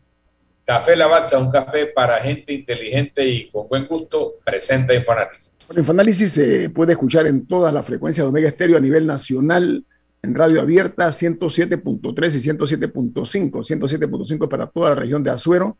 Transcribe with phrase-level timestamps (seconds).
[0.63, 5.58] Café Lavazza, un café para gente inteligente y con buen gusto, presenta Infoanálisis.
[5.75, 9.85] Infoanálisis se puede escuchar en todas las frecuencias de Omega Estéreo a nivel nacional,
[10.21, 13.51] en radio abierta 107.3 y 107.5.
[13.51, 15.77] 107.5 para toda la región de Azuero,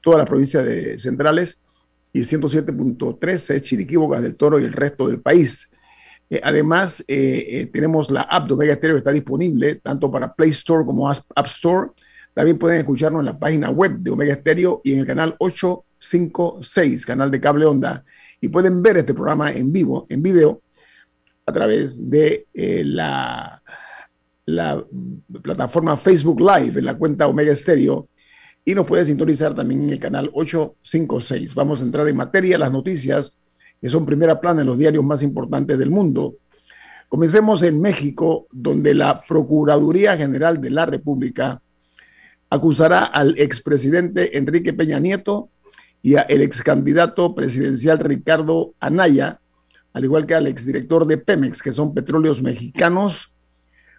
[0.00, 1.60] toda la provincia de Centrales
[2.12, 5.70] y 107.3 es Chiriquí, Bocas del Toro y el resto del país.
[6.28, 10.32] Eh, además, eh, eh, tenemos la app de Omega Stereo que está disponible tanto para
[10.32, 11.90] Play Store como App Store.
[12.32, 15.34] También pueden escucharnos en la página web de Omega Stereo y en el canal
[16.00, 18.04] 856, canal de cable onda.
[18.40, 20.62] Y pueden ver este programa en vivo, en video,
[21.46, 23.62] a través de la,
[24.46, 24.84] la
[25.42, 28.08] plataforma Facebook Live, en la cuenta Omega Stereo
[28.64, 31.54] y nos puede sintonizar también en el canal 856.
[31.54, 33.38] Vamos a entrar en materia, las noticias
[33.80, 36.34] que son primera plana en los diarios más importantes del mundo.
[37.08, 41.62] Comencemos en México, donde la Procuraduría General de la República
[42.50, 45.48] acusará al expresidente Enrique Peña Nieto
[46.02, 49.40] y al ex candidato presidencial Ricardo Anaya,
[49.92, 53.32] al igual que al exdirector de Pemex, que son petróleos mexicanos,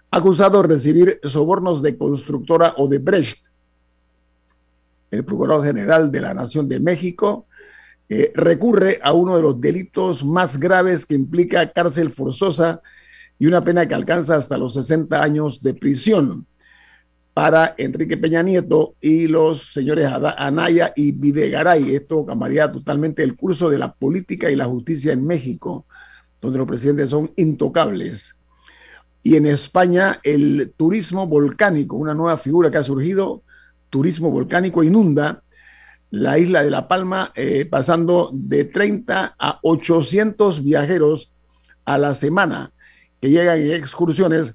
[0.09, 3.45] acusados de recibir sobornos de constructora o de Brecht
[5.11, 7.45] el Procurador General de la Nación de México,
[8.07, 12.81] eh, recurre a uno de los delitos más graves que implica cárcel forzosa
[13.37, 16.45] y una pena que alcanza hasta los 60 años de prisión
[17.33, 21.95] para Enrique Peña Nieto y los señores Anaya y Videgaray.
[21.95, 25.85] Esto cambiaría totalmente el curso de la política y la justicia en México,
[26.41, 28.37] donde los presidentes son intocables.
[29.23, 33.43] Y en España, el turismo volcánico, una nueva figura que ha surgido,
[33.89, 35.43] turismo volcánico inunda
[36.09, 41.31] la isla de La Palma, eh, pasando de 30 a 800 viajeros
[41.85, 42.73] a la semana
[43.21, 44.53] que llegan en excursiones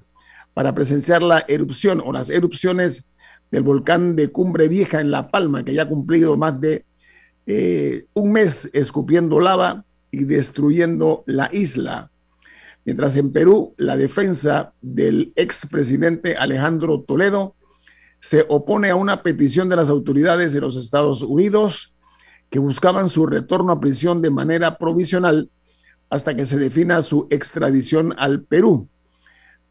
[0.57, 3.05] para presenciar la erupción o las erupciones
[3.51, 6.83] del volcán de Cumbre Vieja en La Palma, que ya ha cumplido más de
[7.45, 12.09] eh, un mes escupiendo lava y destruyendo la isla.
[12.85, 17.53] Mientras en Perú, la defensa del expresidente Alejandro Toledo
[18.19, 21.93] se opone a una petición de las autoridades de los Estados Unidos
[22.49, 25.51] que buscaban su retorno a prisión de manera provisional
[26.09, 28.89] hasta que se defina su extradición al Perú.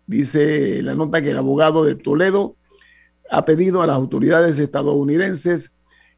[0.06, 2.56] Dice la nota que el abogado de Toledo
[3.31, 5.72] ha pedido a las autoridades estadounidenses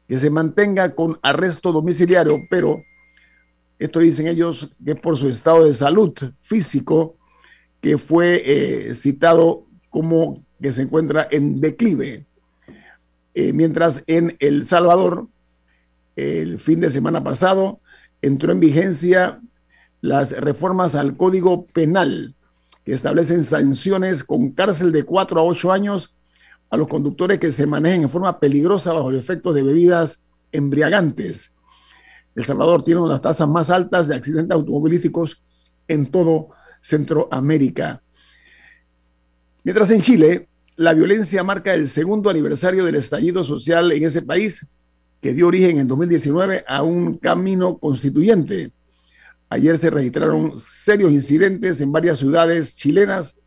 [0.07, 2.83] que se mantenga con arresto domiciliario, pero
[3.79, 7.15] esto dicen ellos que por su estado de salud físico
[7.81, 12.25] que fue eh, citado como que se encuentra en declive.
[13.33, 15.27] Eh, mientras en El Salvador,
[16.15, 17.79] el fin de semana pasado,
[18.21, 19.39] entró en vigencia
[20.01, 22.35] las reformas al Código Penal
[22.91, 26.15] establecen sanciones con cárcel de 4 a 8 años
[26.69, 31.55] a los conductores que se manejen en forma peligrosa bajo el efecto de bebidas embriagantes.
[32.35, 35.43] El Salvador tiene una de las tasas más altas de accidentes automovilísticos
[35.87, 36.49] en todo
[36.81, 38.01] Centroamérica.
[39.63, 44.65] Mientras en Chile, la violencia marca el segundo aniversario del estallido social en ese país,
[45.21, 48.71] que dio origen en 2019 a un camino constituyente.
[49.49, 53.39] Ayer se registraron serios incidentes en varias ciudades chilenas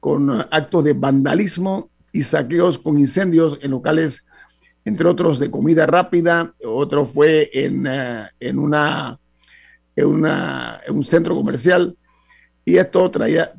[0.00, 4.26] con actos de vandalismo y saqueos con incendios en locales,
[4.84, 9.20] entre otros de comida rápida, otro fue en, eh, en, una,
[9.94, 10.24] en,
[10.88, 11.96] un centro comercial
[12.64, 13.10] Y esto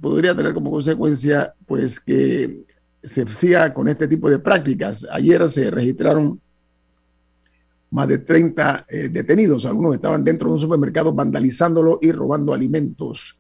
[0.02, 2.64] podría tener como consecuencia pues que
[3.04, 5.06] se siga con este tipo de prácticas.
[5.12, 6.42] Ayer se registraron
[7.94, 9.66] más de 30 eh, detenidos.
[9.66, 13.40] Algunos estaban dentro de un supermercado vandalizándolo y robando alimentos.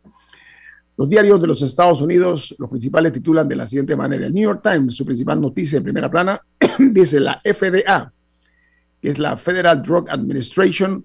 [0.95, 4.27] Los diarios de los Estados Unidos, los principales titulan de la siguiente manera.
[4.27, 6.39] El New York Times, su principal noticia de primera plana,
[6.79, 8.13] dice la FDA,
[9.01, 11.03] que es la Federal Drug Administration,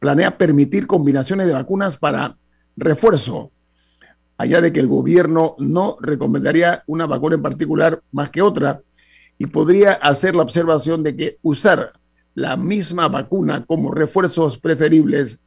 [0.00, 2.36] planea permitir combinaciones de vacunas para
[2.76, 3.52] refuerzo
[4.36, 8.80] allá de que el gobierno no recomendaría una vacuna en particular más que otra,
[9.38, 11.92] y podría hacer la observación de que usar
[12.34, 15.40] la misma vacuna como refuerzos preferibles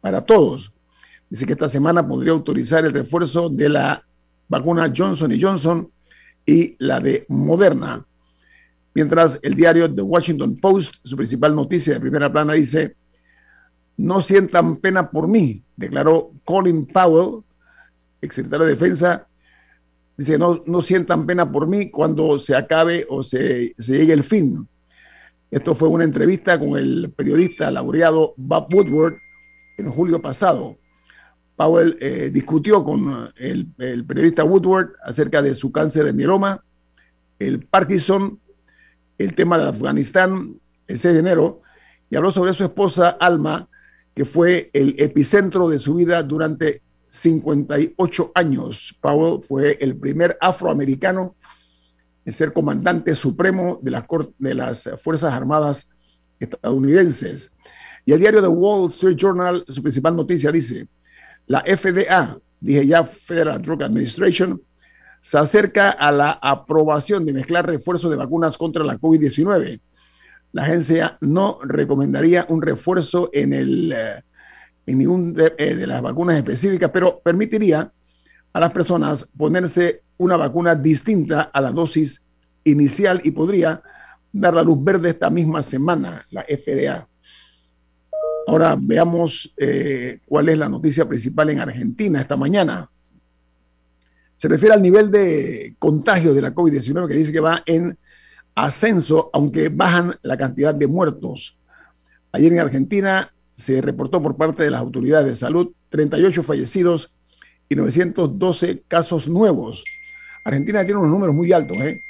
[0.00, 0.72] para todos.
[1.28, 4.04] Dice que esta semana podría autorizar el refuerzo de la
[4.48, 5.90] vacuna Johnson Johnson
[6.44, 8.04] y la de Moderna.
[8.94, 12.96] Mientras el diario The Washington Post, su principal noticia de primera plana, dice,
[13.96, 17.44] no sientan pena por mí, declaró Colin Powell,
[18.20, 19.26] secretario de Defensa,
[20.16, 24.66] dice, no, no sientan pena por mí cuando se acabe o se, llegue el fin.
[25.50, 29.16] Esto fue una entrevista con el periodista laureado Bob Woodward
[29.78, 30.78] en julio pasado.
[31.56, 36.64] Powell eh, discutió con el, el, periodista Woodward acerca de su cáncer de mieloma,
[37.38, 38.38] el Parkinson,
[39.18, 41.62] el tema de Afganistán, el 6 de enero,
[42.08, 43.68] y habló sobre su esposa Alma,
[44.14, 48.96] que fue el epicentro de su vida durante 58 años.
[49.00, 51.34] Powell fue el primer afroamericano
[52.24, 54.04] en ser comandante supremo de las,
[54.38, 55.88] de las Fuerzas Armadas
[56.38, 57.52] estadounidenses.
[58.04, 60.88] Y el diario The Wall Street Journal, su principal noticia dice,
[61.46, 64.60] la FDA, dije ya Federal Drug Administration,
[65.20, 69.80] se acerca a la aprobación de mezclar refuerzos de vacunas contra la COVID-19.
[70.52, 74.22] La agencia no recomendaría un refuerzo en el eh,
[74.86, 77.92] en ningún eh, de, las vacunas específicas, pero permitiría
[78.52, 82.22] a las personas ponerse una vacuna distinta a la dosis
[82.64, 83.82] inicial y podría
[84.30, 87.08] dar la luz verde esta misma semana, la FDA.
[88.46, 92.90] Ahora veamos eh, cuál es la noticia principal en Argentina esta mañana.
[94.36, 97.96] Se refiere al nivel de contagio de la COVID-19 que dice que va en
[98.54, 101.56] ascenso, aunque bajan la cantidad de muertos.
[102.32, 107.10] Ayer en Argentina se reportó por parte de las autoridades de salud 38 fallecidos
[107.70, 109.82] y 912 casos nuevos.
[110.50, 111.78] Argentina tiene unos números muy altos.
[111.78, 112.04] ¿eh?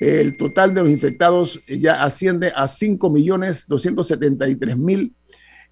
[0.00, 5.12] El total de los infectados ya asciende a 5.273.000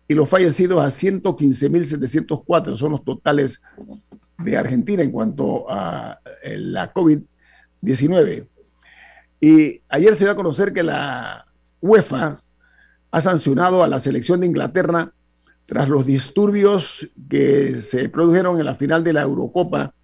[0.09, 2.77] y los fallecidos a 115.704.
[2.77, 3.61] Son los totales
[4.39, 8.47] de Argentina en cuanto a eh, la COVID-19.
[9.41, 11.47] Y ayer se dio a conocer que la
[11.81, 12.41] UEFA
[13.11, 15.13] ha sancionado a la selección de Inglaterra
[15.67, 19.95] tras los disturbios que se produjeron en la final de la Eurocopa,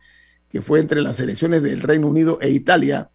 [0.56, 3.11] que fue entre las selecciones del Reino Unido e Italia,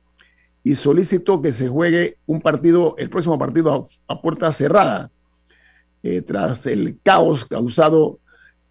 [0.63, 5.09] y solicitó que se juegue un partido, el próximo partido a, puerta cerrada,
[6.03, 8.19] eh, tras el caos causado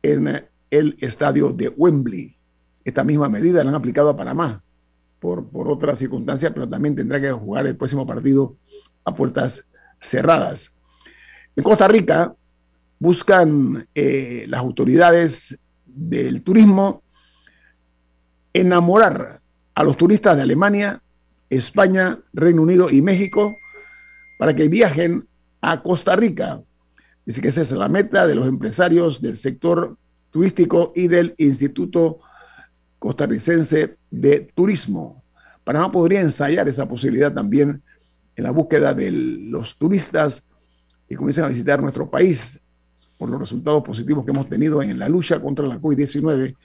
[0.05, 2.37] en el estadio de Wembley.
[2.85, 4.63] Esta misma medida la han aplicado a Panamá
[5.19, 8.55] por, por otras circunstancias, pero también tendrá que jugar el próximo partido
[9.05, 9.69] a puertas
[10.01, 10.77] cerradas.
[11.57, 12.37] En Costa Rica
[13.01, 17.03] buscan eh, las autoridades del turismo
[18.53, 19.41] enamorar
[19.75, 21.03] a los turistas de Alemania,
[21.49, 23.57] España, Reino Unido y México
[24.39, 25.27] para que viajen
[25.61, 26.63] a Costa Rica.
[27.27, 29.97] Dice que esa es la meta de los empresarios del sector
[30.31, 32.21] turístico y del Instituto
[32.99, 35.23] Costarricense de Turismo.
[35.65, 37.83] Panamá podría ensayar esa posibilidad también
[38.37, 40.47] en la búsqueda de los turistas
[41.09, 42.61] y comiencen a visitar nuestro país
[43.19, 46.57] por los resultados positivos que hemos tenido en la lucha contra la COVID-19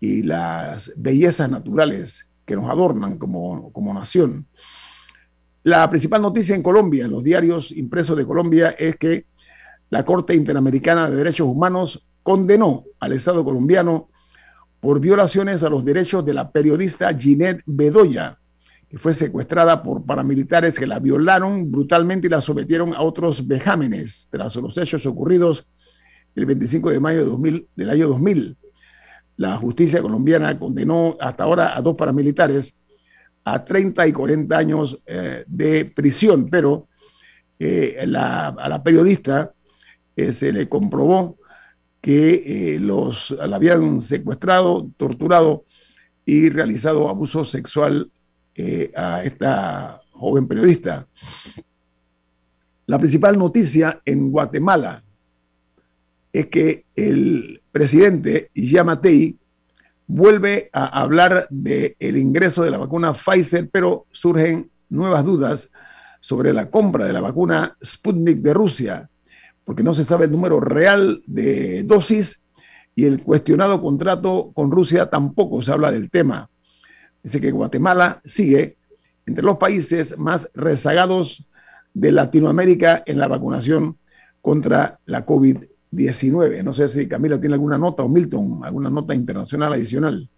[0.00, 4.46] y las bellezas naturales que nos adornan como, como nación.
[5.62, 9.26] La principal noticia en Colombia, en los diarios impresos de Colombia, es que
[9.90, 14.08] la Corte Interamericana de Derechos Humanos condenó al Estado colombiano
[14.80, 18.38] por violaciones a los derechos de la periodista Ginette Bedoya,
[18.88, 24.28] que fue secuestrada por paramilitares que la violaron brutalmente y la sometieron a otros vejámenes
[24.30, 25.66] tras los hechos ocurridos
[26.34, 28.56] el 25 de mayo de 2000, del año 2000.
[29.40, 32.78] La justicia colombiana condenó hasta ahora a dos paramilitares
[33.42, 36.88] a 30 y 40 años eh, de prisión, pero
[37.58, 39.50] eh, a la periodista
[40.14, 41.38] eh, se le comprobó
[42.02, 45.64] que los la habían secuestrado, torturado
[46.26, 48.10] y realizado abuso sexual
[48.94, 51.08] a esta joven periodista.
[52.84, 55.02] La principal noticia en Guatemala
[56.32, 59.36] es que el presidente Yamatei
[60.06, 65.70] vuelve a hablar del el ingreso de la vacuna Pfizer, pero surgen nuevas dudas
[66.20, 69.08] sobre la compra de la vacuna Sputnik de Rusia,
[69.64, 72.44] porque no se sabe el número real de dosis
[72.94, 76.50] y el cuestionado contrato con Rusia tampoco se habla del tema.
[77.22, 78.76] Dice que Guatemala sigue
[79.26, 81.46] entre los países más rezagados
[81.94, 83.98] de Latinoamérica en la vacunación
[84.40, 85.69] contra la COVID-19.
[85.90, 90.28] No sé si Camila tiene alguna nota o Milton, alguna nota internacional adicional.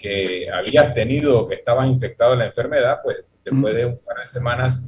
[0.00, 4.24] que habías tenido, que estabas infectado de la enfermedad, pues después de un par de
[4.24, 4.86] semanas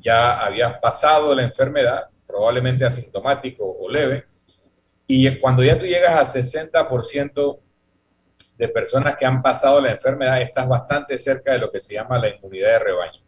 [0.00, 4.24] ya habías pasado la enfermedad, probablemente asintomático o leve,
[5.06, 7.58] y cuando ya tú llegas a 60%
[8.56, 12.18] de personas que han pasado la enfermedad, estás bastante cerca de lo que se llama
[12.18, 13.22] la inmunidad de rebaño.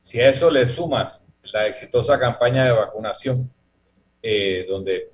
[0.00, 1.22] Si a eso le sumas
[1.52, 3.52] la exitosa campaña de vacunación,
[4.22, 5.12] eh, donde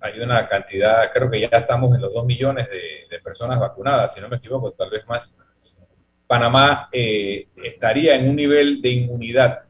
[0.00, 4.20] hay una cantidad, creo que ya estamos en los 2 millones de, personas vacunadas, si
[4.22, 5.38] no me equivoco, tal vez más.
[6.26, 9.64] Panamá eh, estaría en un nivel de inmunidad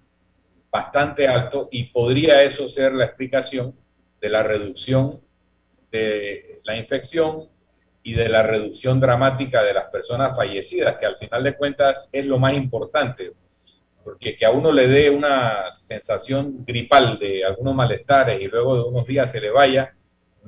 [0.71, 3.75] bastante alto y podría eso ser la explicación
[4.21, 5.21] de la reducción
[5.91, 7.49] de la infección
[8.03, 12.27] y de la reducción dramática de las personas fallecidas, que al final de cuentas es
[12.27, 13.33] lo más importante,
[14.05, 18.83] porque que a uno le dé una sensación gripal de algunos malestares y luego de
[18.83, 19.95] unos días se le vaya,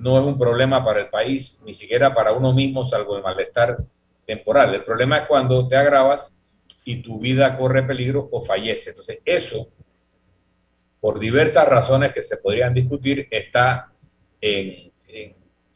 [0.00, 3.84] no es un problema para el país, ni siquiera para uno mismo, salvo el malestar
[4.24, 4.74] temporal.
[4.74, 6.40] El problema es cuando te agravas
[6.84, 8.90] y tu vida corre peligro o fallece.
[8.90, 9.68] Entonces, eso,
[11.00, 13.92] por diversas razones que se podrían discutir, está
[14.40, 14.90] en,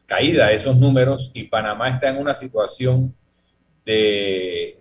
[0.07, 3.15] caída esos números y Panamá está en una situación
[3.85, 4.79] de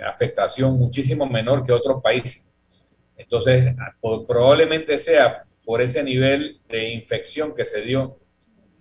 [0.00, 2.48] afectación muchísimo menor que otros países.
[3.16, 3.74] Entonces,
[4.26, 8.18] probablemente sea por ese nivel de infección que se dio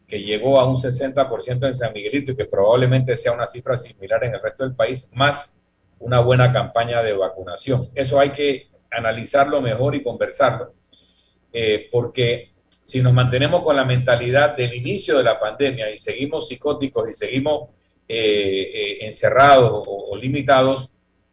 [0.08, 4.24] que llegó a un 60% en San Miguelito y que probablemente sea una cifra similar
[4.24, 5.58] en el resto del país, más
[6.00, 7.90] una buena campaña de vacunación.
[7.94, 10.74] Eso hay que analizarlo mejor y conversarlo,
[11.52, 16.48] eh, porque si nos mantenemos con la mentalidad del inicio de la pandemia y seguimos
[16.48, 17.70] psicóticos y seguimos
[18.08, 20.90] eh, eh, encerrados o, limitados,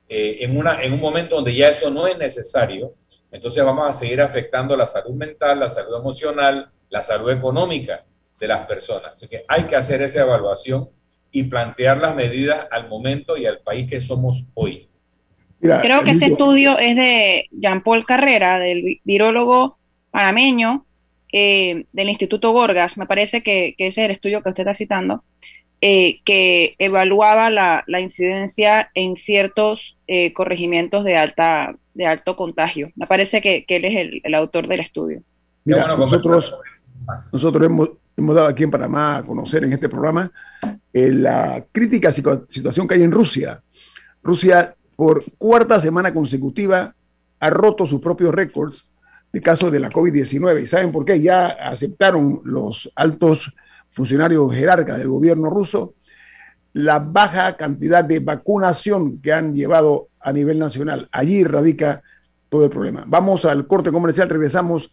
[0.06, 2.94] en, una, en un momento donde ya eso no es necesario,
[3.32, 8.04] entonces vamos a seguir afectando la salud mental, la salud emocional, la salud económica
[8.44, 9.12] de las personas.
[9.14, 10.88] Así que hay que hacer esa evaluación
[11.32, 14.88] y plantear las medidas al momento y al país que somos hoy.
[15.60, 19.78] Creo que este estudio es de Jean-Paul Carrera, del virólogo
[20.10, 20.84] panameño
[21.32, 22.98] eh, del Instituto Gorgas.
[22.98, 25.24] Me parece que, ese es el estudio que usted está citando,
[25.80, 32.90] eh, que evaluaba la, incidencia en ciertos eh, corregimientos de, alta, de alto contagio.
[32.94, 35.22] Me parece que, él es el, autor del estudio.
[35.64, 36.54] Mira, nosotros,
[37.32, 40.30] nosotros hemos, hemos dado aquí en Panamá a conocer en este programa
[40.92, 43.62] eh, la crítica situación que hay en Rusia.
[44.22, 46.94] Rusia, por cuarta semana consecutiva,
[47.40, 48.90] ha roto sus propios récords
[49.32, 50.62] de casos de la COVID-19.
[50.62, 51.20] ¿Y saben por qué?
[51.20, 53.52] Ya aceptaron los altos
[53.90, 55.94] funcionarios jerarcas del gobierno ruso
[56.74, 61.08] la baja cantidad de vacunación que han llevado a nivel nacional.
[61.12, 62.02] Allí radica
[62.48, 63.04] todo el problema.
[63.06, 64.92] Vamos al corte comercial, regresamos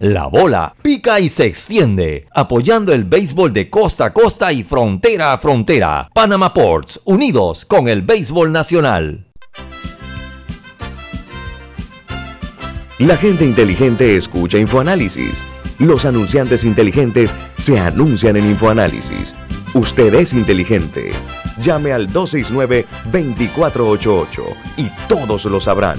[0.00, 5.34] La bola pica y se extiende, apoyando el béisbol de costa a costa y frontera
[5.34, 6.08] a frontera.
[6.14, 9.26] Panama Ports, unidos con el béisbol nacional.
[12.98, 15.44] La gente inteligente escucha InfoAnálisis.
[15.78, 19.36] Los anunciantes inteligentes se anuncian en InfoAnálisis.
[19.74, 21.12] Usted es inteligente.
[21.60, 24.44] Llame al 269-2488
[24.78, 25.98] y todos lo sabrán.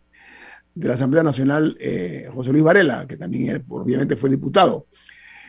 [0.74, 4.86] de la Asamblea Nacional, eh, José Luis Varela, que también obviamente fue diputado.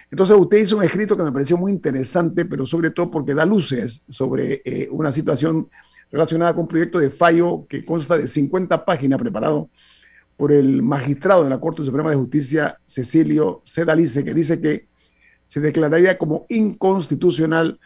[0.10, 3.46] Entonces usted hizo un escrito que me pareció muy interesante, pero sobre todo porque da
[3.46, 5.70] luces sobre una situación
[6.12, 9.70] relacionada con un proyecto de fallo que consta de 50 páginas preparado
[10.38, 14.88] por el magistrado de la Corte Suprema de Justicia, Cecilio Sedalice, que dice que
[15.48, 17.80] se declararía como inconstitucional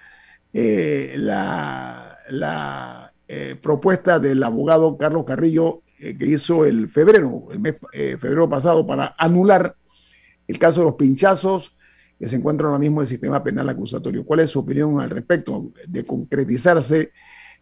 [0.53, 7.75] la la eh, propuesta del abogado Carlos Carrillo eh, que hizo el febrero, el mes
[7.91, 9.75] eh, febrero pasado, para anular
[10.47, 11.75] el caso de los pinchazos
[12.19, 14.23] que se encuentra ahora mismo en el sistema penal acusatorio.
[14.23, 17.11] ¿Cuál es su opinión al respecto de concretizarse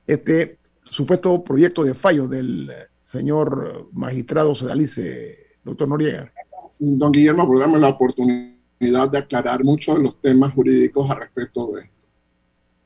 [0.06, 6.32] este supuesto proyecto de fallo del señor magistrado Sedalice, doctor Noriega?
[6.78, 11.95] Don Guillermo, por la oportunidad de aclarar muchos de los temas jurídicos al respecto de.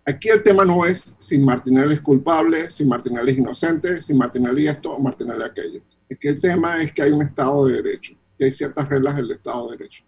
[0.10, 4.68] Aquí el tema no es si Martinelli es culpable, si Martinelli es inocente, si Martinelli
[4.68, 5.82] esto o Martinelli aquello.
[6.12, 9.30] Aquí el tema es que hay un Estado de Derecho, que hay ciertas reglas del
[9.30, 10.04] Estado de Derecho.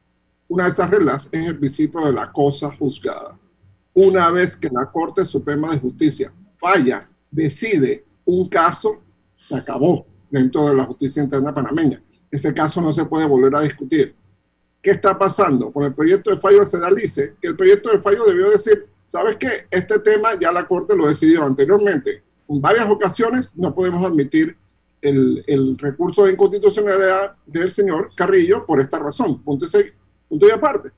[0.47, 3.37] Una de esas reglas es el principio de la cosa juzgada.
[3.93, 9.03] Una vez que la Corte Suprema de Justicia falla, decide un caso,
[9.37, 12.01] se acabó dentro de la justicia interna panameña.
[12.31, 14.15] Ese caso no se puede volver a discutir.
[14.81, 15.71] ¿Qué está pasando?
[15.71, 19.36] Con el proyecto de fallo se dice que el proyecto de fallo debió decir, ¿sabes
[19.36, 19.67] qué?
[19.69, 22.24] Este tema ya la Corte lo decidió anteriormente.
[22.47, 24.56] En varias ocasiones no podemos admitir
[25.02, 29.43] el, recurso de inconstitucionalidad del señor Carrillo por esta razón.
[29.43, 29.91] Punto y,
[30.30, 30.91] punto aparte.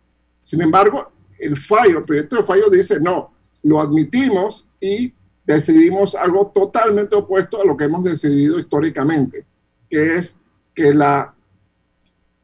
[0.44, 5.12] Sin embargo, el fallo, el proyecto de fallo dice, no, lo admitimos y
[5.44, 9.44] decidimos algo totalmente opuesto a lo que hemos decidido históricamente,
[9.90, 10.38] que es
[10.76, 11.34] que la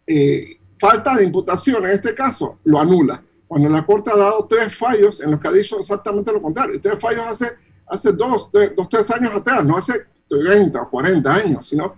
[0.07, 3.23] eh, falta de imputación en este caso lo anula.
[3.49, 6.79] Cuando la Corte ha dado tres fallos en los que ha dicho exactamente lo contrario,
[6.79, 7.51] tres fallos hace,
[7.87, 11.95] hace dos, tres, dos, tres años atrás, no hace 30 o 40 años, sino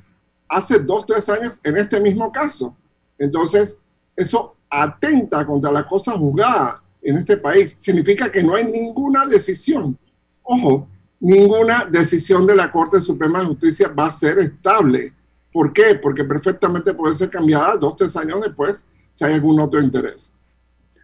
[0.48, 2.74] hace dos, tres años en este mismo caso.
[3.18, 3.78] Entonces,
[4.16, 7.76] eso atenta contra la cosa juzgada en este país.
[7.78, 10.00] Significa que no hay ninguna decisión.
[10.44, 10.88] Ojo,
[11.20, 15.14] ninguna decisión de la Corte Suprema de Justicia va a ser estable.
[15.52, 15.96] ¿Por qué?
[16.02, 20.32] Porque perfectamente puede ser cambiada dos, tres años después si hay algún otro interés.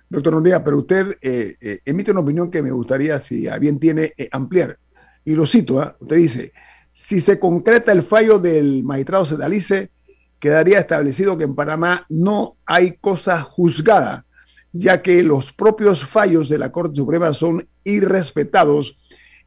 [0.09, 3.79] Doctor Noriega, pero usted eh, eh, emite una opinión que me gustaría, si a bien
[3.79, 4.79] tiene, eh, ampliar.
[5.25, 5.97] Y lo cito, ¿ah?
[5.99, 6.53] usted dice,
[6.93, 9.91] si se concreta el fallo del magistrado Sedalice,
[10.39, 14.25] quedaría establecido que en Panamá no hay cosa juzgada,
[14.71, 18.97] ya que los propios fallos de la Corte Suprema son irrespetados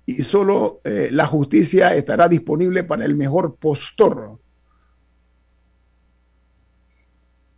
[0.04, 4.40] y solo la justicia estará disponible para el mejor postor.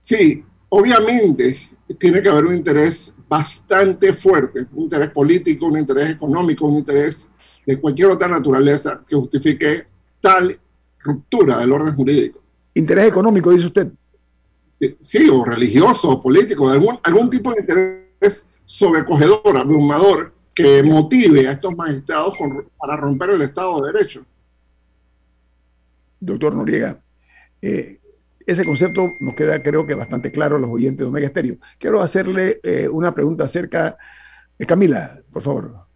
[0.02, 6.66] Sí, obviamente tiene que haber un interés bastante fuerte, un interés político, un interés económico,
[6.66, 7.30] un interés
[7.64, 9.86] de cualquier otra naturaleza que justifique
[10.20, 10.58] tal
[11.00, 12.42] ruptura del orden jurídico.
[12.74, 13.88] ¿Interés económico, dice usted?
[15.00, 21.52] Sí, o religioso, o político, algún, algún tipo de interés sobrecogedor, abrumador, que motive a
[21.52, 22.36] estos magistrados
[22.78, 24.24] para romper el Estado de Derecho.
[26.20, 27.00] Doctor Noriega,
[27.60, 27.98] eh,
[28.46, 31.56] ese concepto nos queda, creo que, bastante claro a los oyentes de Omega Estéreo.
[31.78, 33.96] Quiero hacerle eh, una pregunta acerca.
[34.58, 35.86] de Camila, por favor.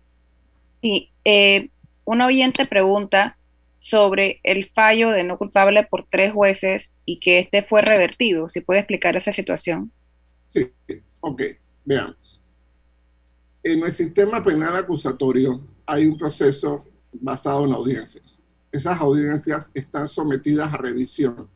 [0.82, 1.70] Sí, eh,
[2.04, 3.36] un oyente pregunta
[3.78, 8.48] sobre el fallo de no culpable por tres jueces y que este fue revertido.
[8.48, 9.92] Si puede explicar esa situación.
[10.48, 10.70] Sí,
[11.20, 11.42] ok,
[11.84, 12.42] veamos.
[13.62, 18.40] En el sistema penal acusatorio hay un proceso basado en audiencias.
[18.70, 21.48] Esas audiencias están sometidas a revisión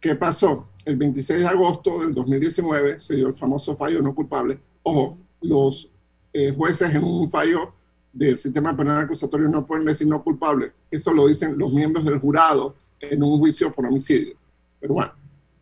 [0.00, 0.68] ¿Qué pasó?
[0.84, 4.58] El 26 de agosto del 2019 se dio el famoso fallo no culpable.
[4.82, 5.90] Ojo, los
[6.32, 7.72] eh, jueces en un fallo
[8.12, 10.72] del sistema penal acusatorio no pueden decir no culpable.
[10.90, 14.36] Eso lo dicen los miembros del jurado en un juicio por homicidio.
[14.78, 15.12] Pero bueno,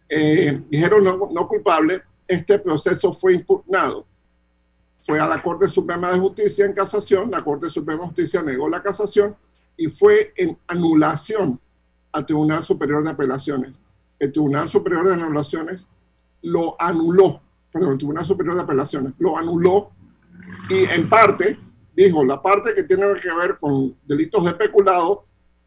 [0.09, 2.03] eh, dijeron no, no culpable.
[2.27, 4.07] Este proceso fue impugnado.
[5.03, 7.31] Fue a la Corte Suprema de Justicia en casación.
[7.31, 9.37] La Corte Suprema de Justicia negó la casación
[9.77, 11.61] y fue en anulación
[12.13, 13.81] al Tribunal Superior de Apelaciones
[14.19, 15.89] el Tribunal Superior de Anulaciones
[16.43, 17.41] lo anuló,
[17.73, 19.91] perdón, el Tribunal Superior de Apelaciones lo anuló
[20.69, 21.59] y en parte
[21.97, 25.25] dijo, la parte que tiene que ver con delitos de peculado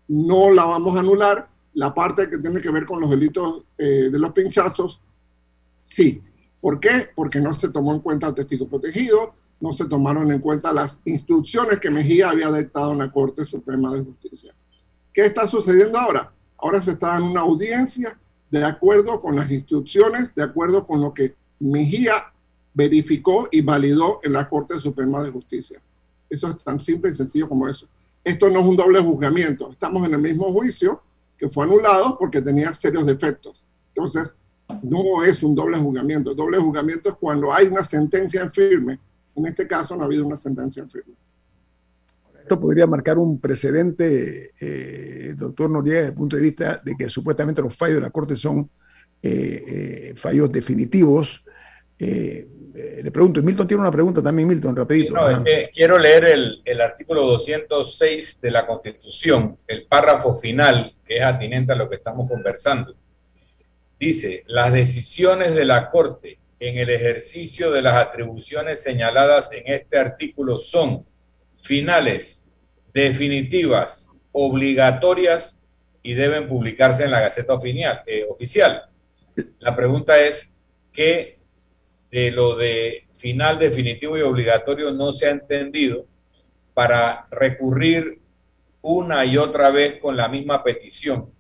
[0.08, 4.10] no la vamos a anular, la parte que tiene que ver con los delitos eh,
[4.12, 5.02] de los pinchazos,
[5.84, 6.22] sí.
[6.60, 7.10] ¿Por qué?
[7.16, 11.00] Porque no se tomó en cuenta el testigo protegido, no se tomaron en cuenta las
[11.06, 14.54] instrucciones que Mejía había dictado en la Corte Suprema de Justicia.
[15.14, 16.32] ¿Qué está sucediendo ahora?
[16.58, 18.18] Ahora se está en una audiencia
[18.50, 22.32] de acuerdo con las instrucciones, de acuerdo con lo que Mejía
[22.74, 25.82] verificó y validó en la Corte Suprema de Justicia.
[26.30, 27.88] Eso es tan simple y sencillo como eso.
[28.24, 29.72] Esto no es un doble juzgamiento.
[29.72, 31.02] Estamos en el mismo juicio
[31.38, 33.64] que fue anulado porque tenía serios defectos.
[33.96, 34.36] Entonces,
[34.84, 36.36] no es un doble juzgamiento.
[36.36, 39.00] Doble juzgamiento es cuando hay una sentencia en firme.
[39.36, 41.14] En este caso no ha habido una sentencia en firme.
[42.48, 47.10] Esto podría marcar un precedente, eh, doctor Noriega, desde el punto de vista de que
[47.10, 48.70] supuestamente los fallos de la Corte son
[49.22, 51.44] eh, eh, fallos definitivos.
[52.00, 55.14] le pregunto, Milton tiene una pregunta también, Milton, rapidito.
[55.76, 61.74] quiero leer el, el, artículo 206 de la Constitución, el párrafo final, que es atinente
[61.74, 62.96] a lo que estamos conversando.
[64.00, 69.98] Dice, las decisiones de la Corte en el ejercicio de las atribuciones señaladas en este
[69.98, 71.06] artículo son
[71.58, 72.50] finales,
[72.94, 75.62] definitivas, obligatorias
[76.04, 77.58] y deben publicarse en la Gaceta
[78.06, 78.84] eh, Oficial.
[79.60, 80.58] La pregunta es,
[80.92, 81.38] ¿qué
[82.12, 86.06] de lo de final definitivo y obligatorio no se ha entendido
[86.74, 88.20] para recurrir
[88.82, 91.34] una y otra vez con la misma petición,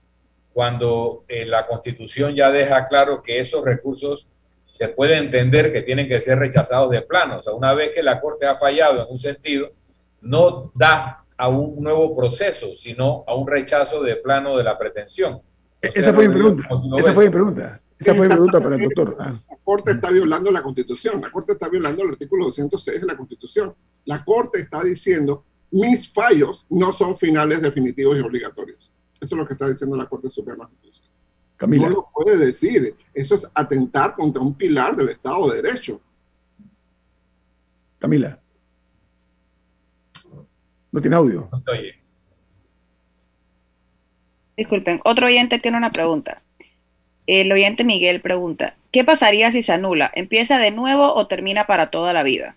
[0.51, 4.27] cuando eh, la Constitución ya deja claro que esos recursos
[4.69, 7.37] se puede entender que tienen que ser rechazados de plano.
[7.37, 9.71] O sea, una vez que la Corte ha fallado en un sentido,
[10.21, 15.41] no da a un nuevo proceso, sino a un rechazo de plano de la pretensión.
[15.81, 16.67] esa, fue mi pregunta.
[16.97, 17.81] Esa fue mi pregunta.
[17.99, 19.17] Esa fue mi pregunta para el doctor.
[19.19, 19.39] Ah.
[19.49, 21.21] La Corte está violando la Constitución.
[21.21, 23.75] La Corte está violando el artículo 206 de la Constitución.
[24.05, 28.91] La Corte está diciendo, mis fallos no son finales definitivos y obligatorios.
[29.19, 31.03] Eso es lo que está diciendo la Corte Suprema de Justicia.
[31.55, 31.89] Camila.
[31.89, 32.95] No lo puede decir.
[33.13, 35.99] Eso es atentar contra un pilar del Estado de Derecho.
[37.99, 38.39] Camila.
[40.91, 41.49] No tiene audio.
[44.55, 46.41] Disculpen, otro oyente tiene una pregunta.
[47.27, 50.09] El oyente Miguel pregunta, ¿qué pasaría si se anula?
[50.15, 52.55] ¿Empieza de nuevo o termina para toda la vida?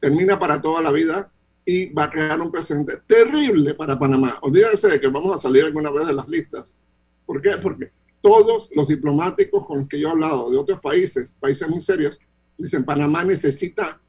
[0.00, 1.30] Termina para toda la vida
[1.64, 4.38] y va a crear un precedente terrible para Panamá.
[4.42, 6.76] Olvídense de que vamos a salir alguna vez de las listas.
[7.24, 7.52] ¿Por qué?
[7.62, 11.80] Porque todos los diplomáticos con los que yo he hablado de otros países, países muy
[11.80, 12.18] serios,
[12.58, 14.00] dicen, Panamá necesita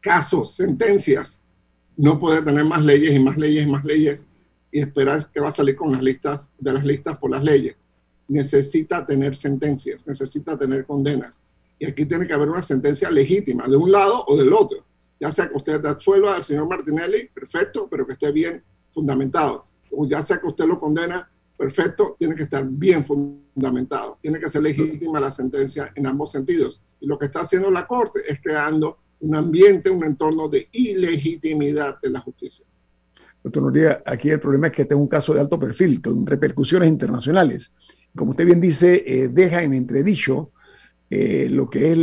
[0.00, 1.40] casos, sentencias
[1.96, 4.26] no puede tener más leyes y más leyes y más leyes
[4.70, 7.76] y esperar que va a salir con las listas de las listas por las leyes.
[8.26, 11.40] Necesita tener sentencias, necesita tener condenas.
[11.78, 14.84] Y aquí tiene que haber una sentencia legítima, de un lado o del otro.
[15.20, 19.66] Ya sea que usted absuelva al señor Martinelli, perfecto, pero que esté bien fundamentado.
[19.92, 24.18] O ya sea que usted lo condena, perfecto, tiene que estar bien fundamentado.
[24.20, 26.80] Tiene que ser legítima la sentencia en ambos sentidos.
[27.00, 31.98] Y lo que está haciendo la Corte es creando un ambiente, un entorno de ilegitimidad
[32.00, 32.64] de la justicia.
[33.42, 36.26] Doctor Noriega, aquí el problema es que este es un caso de alto perfil, con
[36.26, 37.74] repercusiones internacionales.
[38.14, 40.52] Como usted bien dice, eh, deja en entredicho
[41.10, 41.98] eh, lo que es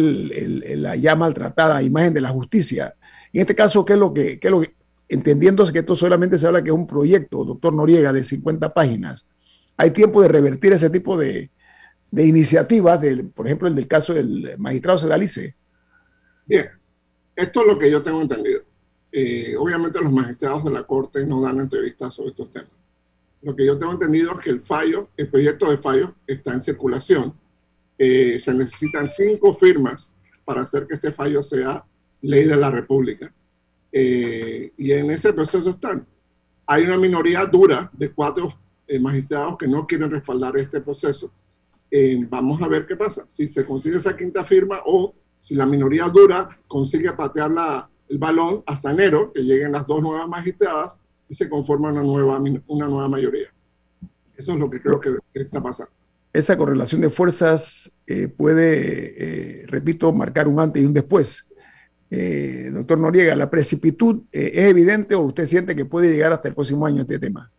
[0.77, 2.95] la ya maltratada imagen de la justicia.
[3.33, 4.75] En este caso, ¿qué es lo que, qué es lo que
[5.09, 9.27] entendiéndose que esto solamente se habla que es un proyecto, doctor Noriega, de 50 páginas,
[9.75, 11.51] hay tiempo de revertir ese tipo de,
[12.11, 15.55] de iniciativas, del, por ejemplo, el del caso del magistrado Sedalice?
[16.45, 16.69] Bien,
[17.35, 18.61] esto es lo que yo tengo entendido.
[19.11, 22.69] Eh, obviamente los magistrados de la Corte no dan entrevistas sobre estos temas.
[23.41, 26.61] Lo que yo tengo entendido es que el fallo, el proyecto de fallo está en
[26.61, 27.33] circulación.
[27.97, 30.13] Eh, se necesitan cinco firmas
[30.45, 31.83] para hacer que este fallo sea
[32.21, 33.33] ley de la República.
[33.91, 36.05] Eh, y en ese proceso están.
[36.65, 38.57] Hay una minoría dura de cuatro
[38.99, 41.31] magistrados que no quieren respaldar este proceso.
[42.29, 43.23] vamos a ver qué pasa.
[43.27, 48.17] Si se consigue esa quinta firma o si la minoría dura consigue patear la, el
[48.17, 52.87] balón hasta enero, que lleguen las dos nuevas magistradas y se conforma una nueva, una
[52.87, 53.47] nueva mayoría.
[54.37, 55.91] Eso es lo que creo que, está pasando.
[56.31, 61.47] Esa correlación de fuerzas eh, puede, eh, repito, marcar un antes y un después.
[62.09, 66.53] Eh, doctor Noriega, ¿la precipitud es evidente o usted siente que puede llegar hasta el
[66.53, 67.51] próximo año este tema?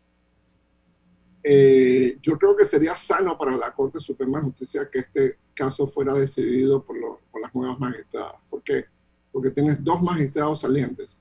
[1.45, 6.15] yo creo que sería sano para la Corte Suprema de Justicia que este caso fuera
[6.15, 6.97] decidido por,
[7.41, 8.35] las nuevas magistradas.
[8.49, 8.85] ¿Por qué?
[9.33, 11.21] Porque tienes dos magistrados salientes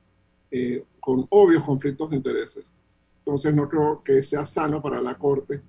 [0.51, 2.73] eh, con obvios conflictos de intereses.
[3.19, 5.61] Entonces no creo que sea sano para la Corte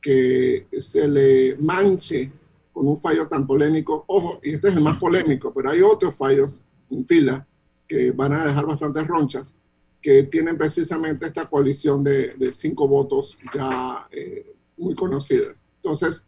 [0.00, 2.30] que se le manche
[2.72, 4.04] con un fallo tan polémico.
[4.06, 7.46] Ojo, y este es el más polémico, pero hay otros fallos en fila
[7.88, 9.56] que van a dejar bastantes ronchas,
[10.00, 15.54] que tienen precisamente esta coalición de, cinco votos ya eh, muy conocida.
[15.76, 16.26] Entonces,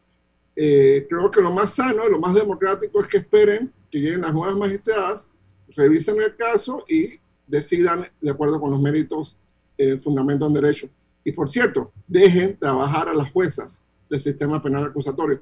[0.60, 4.22] eh, creo que lo más sano y lo más democrático es que esperen que lleguen
[4.22, 5.28] las nuevas magistradas,
[5.76, 9.36] revisen el caso y decidan de acuerdo con los méritos,
[9.76, 10.88] eh, fundamento en derecho.
[11.22, 15.40] Y por cierto, dejen trabajar a las juezas del sistema penal acusatorio.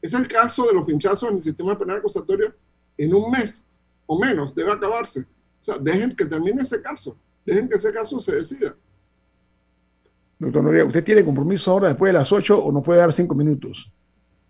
[0.00, 2.54] Es el caso de los pinchazos en el sistema penal acusatorio
[2.96, 3.66] en un mes
[4.06, 5.22] o menos, debe acabarse.
[5.22, 5.24] O
[5.64, 8.76] sea, dejen que termine ese caso, dejen que ese caso se decida.
[10.38, 13.34] Doctor Noriega, ¿usted tiene compromiso ahora después de las 8 o nos puede dar 5
[13.34, 13.90] minutos?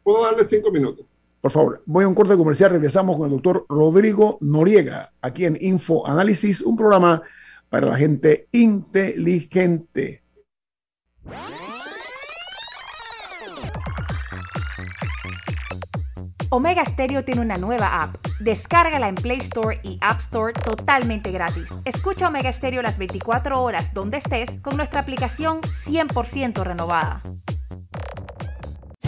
[0.06, 1.04] Puedo darle cinco minutos.
[1.40, 2.70] Por favor, voy a un corte comercial.
[2.70, 7.22] Regresamos con el doctor Rodrigo Noriega, aquí en Info Análisis, un programa
[7.68, 10.22] para la gente inteligente.
[16.50, 18.14] Omega Stereo tiene una nueva app.
[18.38, 21.66] Descárgala en Play Store y App Store totalmente gratis.
[21.84, 27.22] Escucha Omega Stereo las 24 horas donde estés con nuestra aplicación 100% renovada.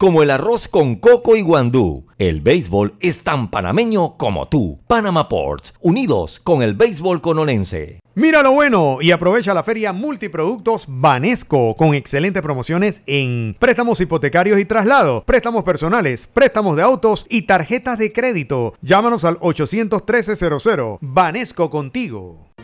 [0.00, 4.80] Como el arroz con coco y guandú, el béisbol es tan panameño como tú.
[4.86, 8.00] Panama Ports, unidos con el béisbol conolense.
[8.14, 14.58] Mira lo bueno y aprovecha la feria Multiproductos Banesco con excelentes promociones en préstamos hipotecarios
[14.58, 18.72] y traslado, préstamos personales, préstamos de autos y tarjetas de crédito.
[18.80, 20.96] Llámanos al 813-00.
[21.02, 22.54] Banesco contigo.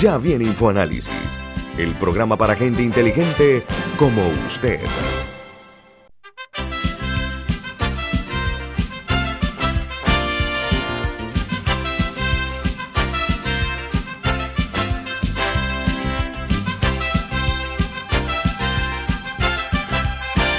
[0.00, 1.40] Ya viene InfoAnálisis,
[1.78, 3.62] el programa para gente inteligente
[3.96, 4.80] como usted.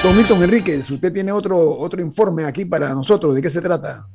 [0.02, 3.36] Don Milton Enríquez, usted tiene otro, otro informe aquí para nosotros.
[3.36, 4.08] ¿De qué se trata?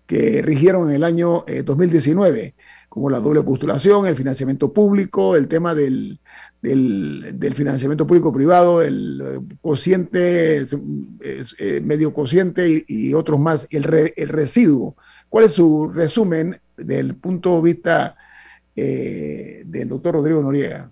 [0.07, 2.55] que rigieron en el año 2019
[2.97, 6.19] como la doble postulación, el financiamiento público, el tema del,
[6.63, 10.65] del, financiamiento público-privado, el eh, cociente,
[11.21, 13.85] eh, medio cociente y, otros más, el,
[14.17, 14.97] el, residuo.
[15.29, 18.17] ¿Cuál es su resumen del punto de vista
[18.75, 20.91] eh, del doctor Rodrigo Noriega?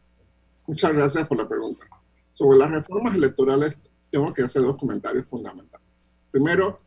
[0.67, 1.87] Muchas gracias por la pregunta.
[2.35, 3.77] Sobre las reformas electorales,
[4.11, 5.87] tengo que hacer dos comentarios fundamentales.
[6.31, 6.81] Primero,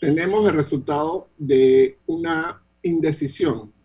[0.00, 3.77] tenemos el resultado de una indecisión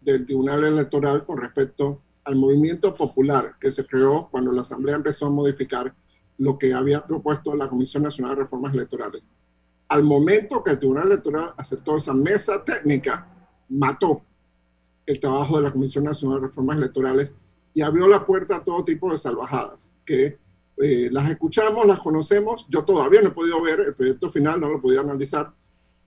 [0.00, 5.26] del Tribunal Electoral con respecto al movimiento popular que se creó cuando la Asamblea empezó
[5.26, 5.94] a modificar
[6.38, 9.28] lo que había propuesto la Comisión Nacional de Reformas Electorales.
[9.88, 13.26] Al momento que el Tribunal Electoral aceptó esa mesa técnica,
[13.68, 14.22] mató
[15.04, 17.32] el trabajo de la Comisión Nacional de Reformas Electorales
[17.74, 20.38] y abrió la puerta a todo tipo de salvajadas, que
[20.78, 24.68] eh, las escuchamos, las conocemos, yo todavía no he podido ver el proyecto final, no
[24.68, 25.52] lo he podido analizar,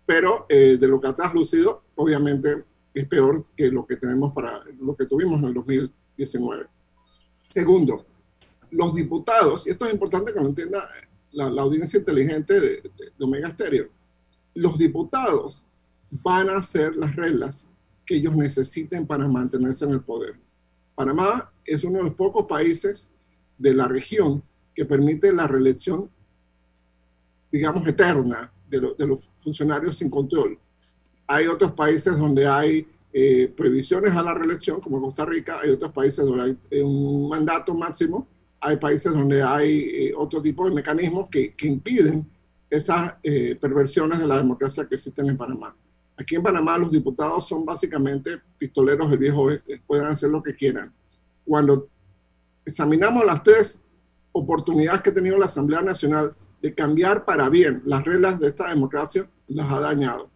[0.05, 4.63] pero eh, de lo que ha traslucido, obviamente es peor que lo que tenemos para
[4.79, 6.67] lo que tuvimos en el 2019.
[7.49, 8.05] Segundo,
[8.71, 10.87] los diputados, y esto es importante que lo entienda
[11.31, 13.89] la, audiencia inteligente de, Omega Stereo,
[14.55, 15.65] los diputados
[16.23, 17.67] van a hacer las reglas
[18.05, 20.35] que ellos necesiten para mantenerse en el poder.
[20.95, 23.11] Panamá es uno de los pocos países
[23.57, 24.43] de la región
[24.75, 26.09] que permite la reelección,
[27.51, 30.59] digamos, eterna de, de los funcionarios sin control.
[31.33, 35.91] Hay otros países donde hay eh, prohibiciones a la reelección, como Costa Rica, hay otros
[35.91, 38.27] países donde hay eh, un mandato máximo,
[38.59, 42.29] hay países donde hay eh, otro tipo de mecanismos que, que impiden
[42.69, 43.13] esas
[43.59, 45.75] perversiones de la democracia que existen en Panamá.
[46.17, 50.55] Aquí en Panamá los diputados son básicamente pistoleros del viejo oeste, pueden hacer lo que
[50.55, 50.93] quieran.
[51.45, 51.87] Cuando
[52.63, 53.81] examinamos las tres
[54.31, 58.69] oportunidades que ha tenido la Asamblea Nacional de cambiar para bien las reglas de esta
[58.69, 60.32] democracia, las ha dañado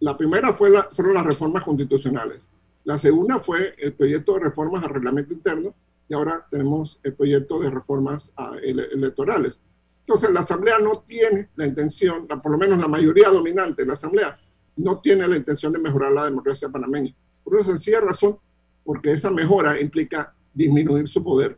[0.00, 2.50] la primera fue la, fueron las reformas constitucionales.
[2.84, 5.74] La segunda fue el proyecto de reformas al reglamento interno
[6.08, 9.62] y ahora tenemos el proyecto de reformas ah, electorales.
[10.00, 13.92] Entonces, la Asamblea no tiene la intención, por lo menos la mayoría dominante de la
[13.92, 14.38] Asamblea,
[14.76, 17.14] no tiene la intención de mejorar la democracia panameña.
[17.44, 18.38] Por una sencilla razón,
[18.82, 21.56] porque esa mejora implica disminuir su poder,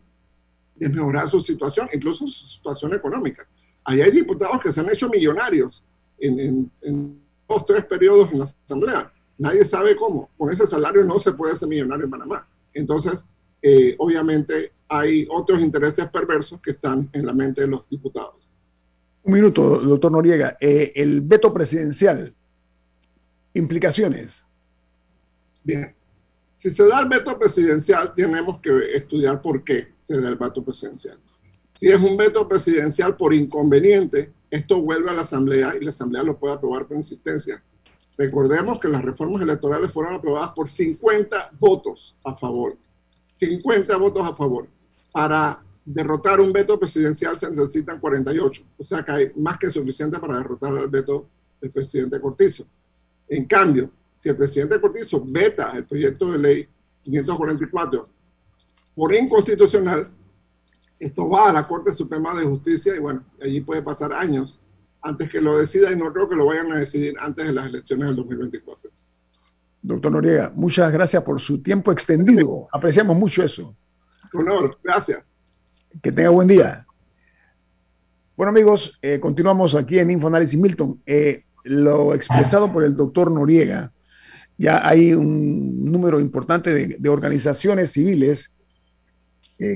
[0.76, 3.48] mejorar su situación, incluso su situación económica.
[3.84, 5.82] Ahí hay diputados que se han hecho millonarios
[6.18, 7.21] en, en
[7.52, 9.12] dos, tres periodos en la asamblea.
[9.38, 10.30] Nadie sabe cómo.
[10.36, 12.46] Con ese salario no se puede ser millonario en Panamá.
[12.72, 13.26] Entonces,
[13.60, 18.50] eh, obviamente hay otros intereses perversos que están en la mente de los diputados.
[19.22, 20.56] Un minuto, doctor Noriega.
[20.60, 22.34] Eh, el veto presidencial,
[23.54, 24.44] implicaciones.
[25.62, 25.94] Bien.
[26.52, 30.62] Si se da el veto presidencial, tenemos que estudiar por qué se da el veto
[30.62, 31.18] presidencial.
[31.74, 36.22] Si es un veto presidencial por inconveniente, esto vuelve a la Asamblea y la Asamblea
[36.22, 37.62] lo puede aprobar por insistencia.
[38.16, 42.76] Recordemos que las reformas electorales fueron aprobadas por 50 votos a favor.
[43.32, 44.68] 50 votos a favor.
[45.10, 48.62] Para derrotar un veto presidencial se necesitan 48.
[48.78, 51.26] O sea que hay más que suficiente para derrotar el veto
[51.60, 52.66] del presidente Cortizo.
[53.28, 56.68] En cambio, si el presidente Cortizo veta el proyecto de ley
[57.02, 58.08] 544
[58.94, 60.10] por inconstitucional,
[61.02, 64.60] esto va a la Corte Suprema de Justicia y bueno, allí puede pasar años
[65.00, 67.66] antes que lo decida y no creo que lo vayan a decidir antes de las
[67.66, 68.90] elecciones del 2024.
[69.82, 72.68] Doctor Noriega, muchas gracias por su tiempo extendido.
[72.72, 73.74] Apreciamos mucho eso.
[74.32, 75.24] Honor, gracias.
[76.00, 76.86] Que tenga buen día.
[78.36, 81.02] Bueno amigos, eh, continuamos aquí en Infoanálisis Milton.
[81.04, 83.92] Eh, lo expresado por el doctor Noriega,
[84.56, 88.51] ya hay un número importante de, de organizaciones civiles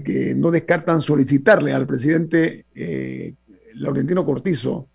[0.05, 3.35] que no descartan solicitarle al presidente eh,
[3.75, 4.89] Laurentino Cortizo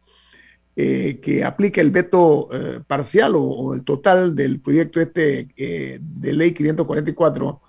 [0.76, 6.54] eh, que aplique el veto eh, parcial o, el total del proyecto este de ley
[6.54, 7.62] 544.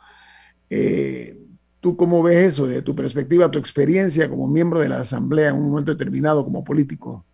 [1.81, 5.57] ¿Tú cómo ves eso desde tu perspectiva, tu experiencia como miembro de la Asamblea en
[5.57, 7.25] un momento determinado como político?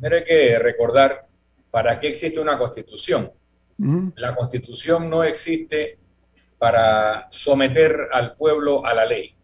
[0.00, 1.26] Hay que recordar
[1.70, 3.30] para qué existe una constitución.
[4.16, 5.98] La constitución no existe
[6.58, 9.34] para someter al pueblo a la ley.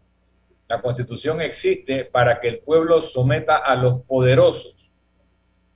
[0.67, 4.95] La constitución existe para que el pueblo someta a los poderosos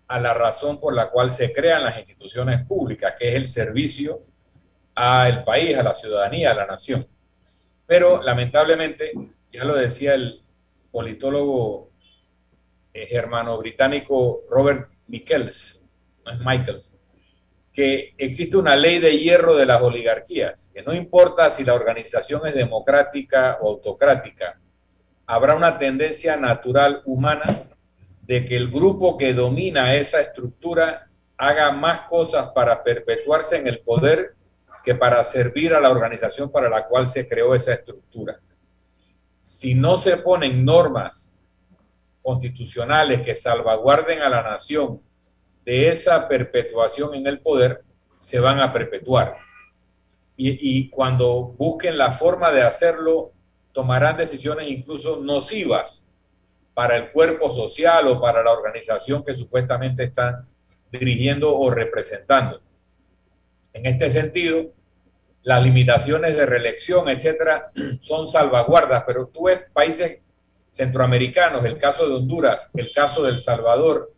[0.10, 4.24] a la razón por la cual se crean las instituciones públicas, que es el servicio
[4.96, 7.08] al país, a la ciudadanía, a la nación.
[7.86, 9.12] Pero lamentablemente,
[9.54, 10.42] ya lo decía el
[10.92, 11.92] politólogo
[12.92, 15.86] eh, germano británico Robert Michels,
[16.26, 16.99] no es Michaels,
[17.80, 22.46] que existe una ley de hierro de las oligarquías, que no importa si la organización
[22.46, 24.60] es democrática o autocrática,
[25.26, 27.70] habrá una tendencia natural humana
[28.24, 33.80] de que el grupo que domina esa estructura haga más cosas para perpetuarse en el
[33.80, 34.34] poder
[34.84, 38.42] que para servir a la organización para la cual se creó esa estructura.
[39.40, 41.40] Si no se ponen normas
[42.22, 45.02] constitucionales que salvaguarden a la nación
[45.70, 47.84] de esa perpetuación en el poder
[48.18, 49.38] se van a perpetuar.
[50.36, 53.34] Y, cuando busquen la forma de hacerlo,
[53.72, 56.10] tomarán decisiones incluso nocivas
[56.74, 60.48] para el cuerpo social o para la organización que supuestamente están
[60.92, 62.62] dirigiendo o representando.
[63.72, 64.72] En este sentido,
[65.44, 67.66] las limitaciones de reelección, etcétera,
[68.00, 70.18] son salvaguardas, pero tú ves países
[70.72, 74.14] centroamericanos, el caso de Honduras, el caso de El Salvador,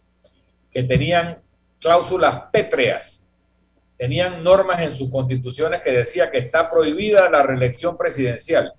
[0.72, 1.40] que tenían
[1.80, 3.28] cláusulas pétreas,
[3.98, 8.74] tenían normas en sus constituciones que decía que está prohibida la reelección presidencial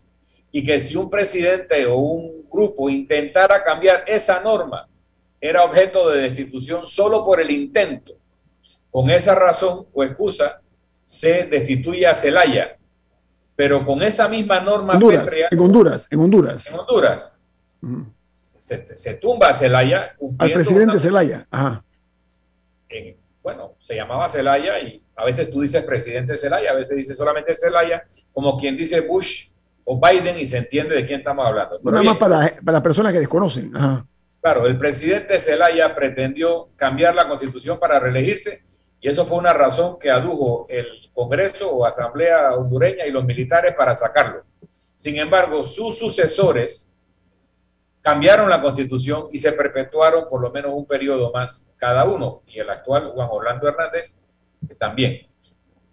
[0.51, 4.89] y que si un presidente o un grupo intentara cambiar esa norma,
[5.41, 8.15] era objeto de destitución solo por el intento.
[8.91, 10.61] Con esa razón o excusa,
[11.05, 12.77] se destituye a Zelaya.
[13.57, 16.73] Pero con esa misma norma pétrea, en Honduras, en Honduras.
[16.73, 17.33] En Honduras
[18.95, 20.15] se, tumba a Zelaya.
[20.39, 21.47] Al presidente Zelaya.
[23.43, 27.55] bueno, se llamaba Zelaya y a veces tú dices presidente Zelaya, a veces dices solamente
[27.55, 29.49] Zelaya, como quien dice Bush
[29.85, 31.81] o Biden y se entiende de quién estamos hablando.
[31.83, 33.73] Nada más para, para, las personas que desconocen.
[34.41, 38.63] Claro, el presidente Zelaya pretendió cambiar la constitución para reelegirse
[39.01, 43.75] y eso fue una razón que adujo el Congreso o Asamblea hondureña y los militares
[43.77, 44.45] para sacarlo.
[44.95, 46.92] Sin embargo, sus sucesores
[48.03, 52.59] cambiaron la constitución y se perpetuaron por lo menos un periodo más cada uno, y
[52.59, 54.17] el actual Juan Orlando Hernández
[54.79, 55.29] también.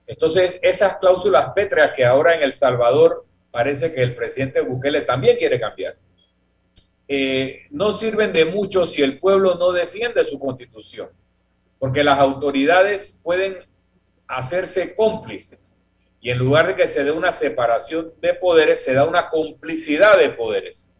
[0.08, 5.38] Entonces, esas cláusulas pétreas que ahora en El Salvador parece que el presidente Bukele también
[5.38, 5.98] quiere cambiar,
[7.08, 11.10] eh, no sirven de mucho si el pueblo no defiende su constitución,
[11.78, 13.58] porque las autoridades pueden
[14.28, 15.76] hacerse cómplices
[16.22, 20.18] y en lugar de que se dé una separación de poderes, se da una complicidad
[20.18, 20.92] de poderes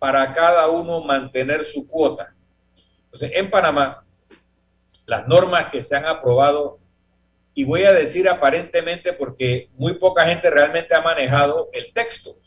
[0.00, 2.34] para cada uno mantener su cuota.
[3.04, 4.04] Entonces, en Panamá,
[5.04, 6.78] las normas que se han aprobado,
[7.54, 12.38] y voy a decir aparentemente porque muy poca gente realmente ha manejado el texto.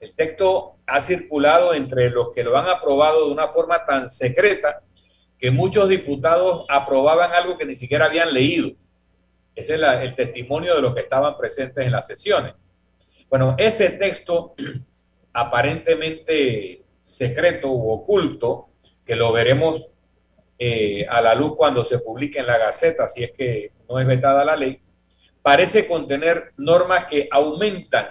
[0.00, 4.82] El texto ha circulado entre los que lo han aprobado de una forma tan secreta
[5.38, 8.72] que muchos diputados aprobaban algo que ni siquiera habían leído.
[9.54, 12.54] Ese es el testimonio de los que estaban presentes en las sesiones.
[13.28, 14.54] Bueno, ese texto
[15.32, 18.70] aparentemente secreto u oculto,
[19.04, 19.90] que lo veremos
[20.58, 24.06] eh, a la luz cuando se publique en la Gaceta, si es que no es
[24.08, 24.80] vetada la ley,
[25.40, 28.08] parece contener normas que aumentan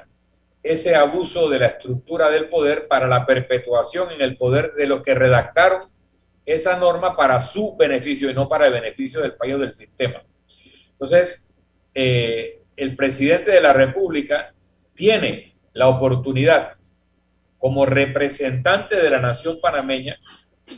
[0.63, 5.01] ese abuso de la estructura del poder para la perpetuación en el poder de los
[5.01, 5.89] que redactaron
[6.45, 10.23] esa norma para su beneficio y no para el beneficio del país o del sistema.
[10.91, 11.53] Entonces,
[11.93, 14.53] eh, el presidente de la República
[14.93, 16.77] tiene la oportunidad
[17.65, 20.19] como representante de la nación panameña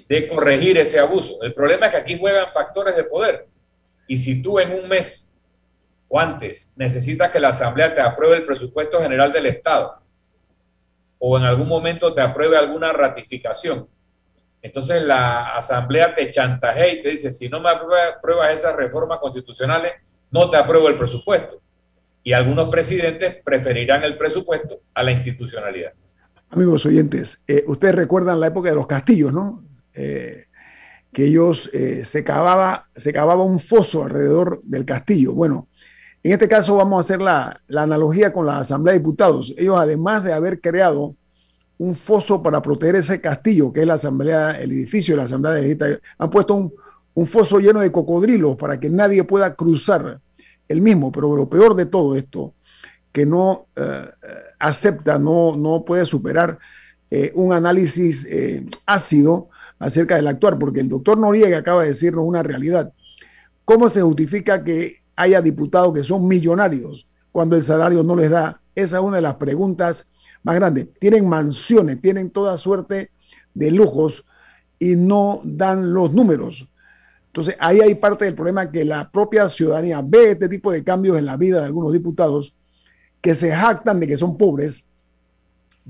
[0.08, 1.38] de corregir ese abuso.
[1.42, 3.46] El problema es que aquí juegan factores de poder.
[4.08, 5.36] Y si tú en un mes
[6.08, 10.02] o antes necesitas que la Asamblea te apruebe el presupuesto general del Estado
[11.20, 13.90] o en algún momento te apruebe alguna ratificación,
[14.62, 19.92] entonces la Asamblea te chantajea y te dice, si no me apruebas esas reformas constitucionales,
[20.32, 21.60] no te apruebo el presupuesto.
[22.24, 25.92] Y algunos presidentes preferirán el presupuesto a la institucionalidad.
[26.50, 29.64] Amigos oyentes, eh, ustedes recuerdan la época de los castillos, ¿no?
[29.94, 30.46] Eh,
[31.12, 35.34] que ellos eh, se, cavaba, se cavaba un foso alrededor del castillo.
[35.34, 35.68] Bueno,
[36.24, 39.54] en este caso vamos a hacer la, la analogía con la Asamblea de Diputados.
[39.58, 41.16] Ellos, además de haber creado
[41.80, 45.54] un foso para proteger ese castillo, que es la asamblea, el edificio de la asamblea
[45.54, 45.86] de Egipto.
[46.18, 50.22] Han puesto un, foso lleno de cocodrilos para que nadie pueda cruzar
[50.68, 51.12] el mismo.
[51.12, 52.54] Pero lo peor de todo esto,
[53.12, 53.68] que no
[54.60, 56.60] acepta, no, no puede superar
[57.10, 59.50] eh, un análisis eh, ácido
[59.80, 62.92] acerca del actuar, porque el doctor Noriega acaba de decirnos una realidad.
[63.66, 68.62] ¿Cómo se justifica que haya diputados que son millonarios cuando el salario no les da?
[68.76, 70.10] Esa es una de las preguntas
[70.44, 70.86] más grande.
[70.86, 73.12] Tienen mansiones, tienen toda suerte
[73.54, 74.26] de lujos
[74.80, 76.68] y no dan los números.
[77.28, 81.18] Entonces, ahí hay parte del problema que la propia ciudadanía ve este tipo de cambios
[81.18, 82.56] en la vida de algunos diputados
[83.22, 84.86] que se jactan de que son pobres,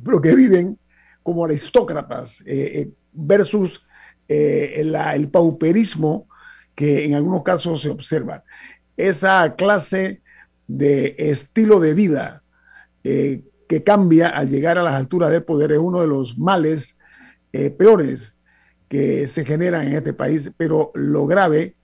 [0.03, 0.78] pero que viven
[1.23, 3.84] como aristócratas eh, eh, versus
[4.28, 6.28] eh, el pauperismo
[6.75, 8.43] que en algunos casos se observa.
[8.95, 10.21] Esa clase
[10.67, 12.43] de estilo de vida
[13.03, 16.97] que cambia al llegar a las alturas del poder es uno de los males
[17.78, 18.36] peores
[18.89, 21.78] que se generan en este país, pero lo grave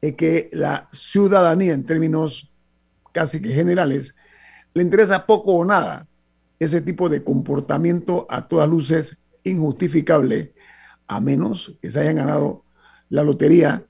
[0.00, 2.52] es que la ciudadanía en términos
[3.12, 4.14] casi que generales
[4.78, 6.06] le interesa poco o nada
[6.58, 10.52] ese tipo de comportamiento a todas luces injustificable,
[11.06, 12.62] a menos que se hayan ganado
[13.10, 13.84] la lotería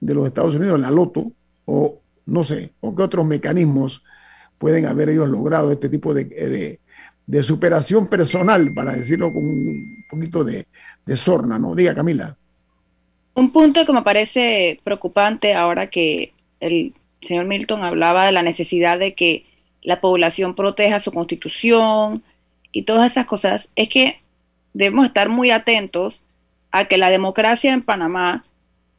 [0.00, 1.32] de los Estados Unidos, la loto,
[1.64, 4.02] o no sé, o qué otros mecanismos
[4.58, 6.78] pueden haber ellos logrado este tipo de,
[7.26, 10.66] de superación personal, para decirlo con un poquito de,
[11.04, 11.74] de sorna, ¿no?
[11.74, 12.36] Diga, Camila.
[13.34, 18.98] Un punto que me parece preocupante ahora que el señor Milton hablaba de la necesidad
[18.98, 19.47] de que
[19.82, 22.22] la población proteja su constitución
[22.72, 24.20] y todas esas cosas, es que
[24.74, 26.24] debemos estar muy atentos
[26.70, 28.44] a que la democracia en Panamá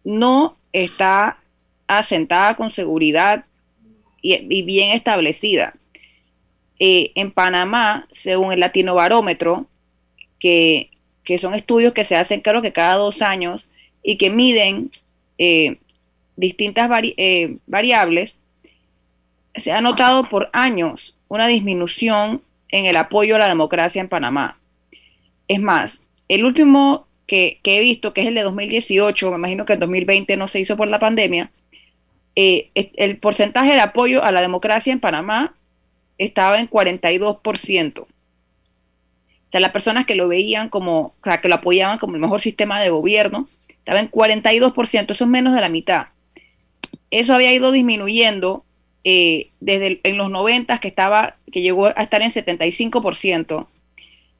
[0.04, 1.38] no está
[1.88, 3.46] asentada con seguridad
[4.22, 5.74] y bien establecida.
[6.82, 9.66] Eh, en Panamá, según el Latino Barómetro,
[10.40, 10.90] que,
[11.38, 13.70] son estudios que se hacen creo que cada dos años
[14.02, 14.90] y que miden
[15.38, 15.78] eh,
[16.38, 18.39] distintas eh, variables,
[19.56, 24.60] se ha notado por años una disminución en el apoyo a la democracia en Panamá.
[25.48, 29.74] Es más, el último que, he visto, que es el de 2018, me imagino que
[29.74, 31.52] en 2020 no se hizo por la pandemia,
[32.36, 35.56] el porcentaje de apoyo a la democracia en Panamá
[36.18, 38.00] estaba en 42%.
[38.02, 38.08] O
[39.52, 42.40] sea, las personas que lo veían como, o sea, que lo apoyaban como el mejor
[42.40, 46.08] sistema de gobierno, estaba en 42%, eso es menos de la mitad.
[47.10, 48.64] Eso había ido disminuyendo
[49.04, 53.68] eh, desde en los 90 que estaba, que llegó a estar en 75%,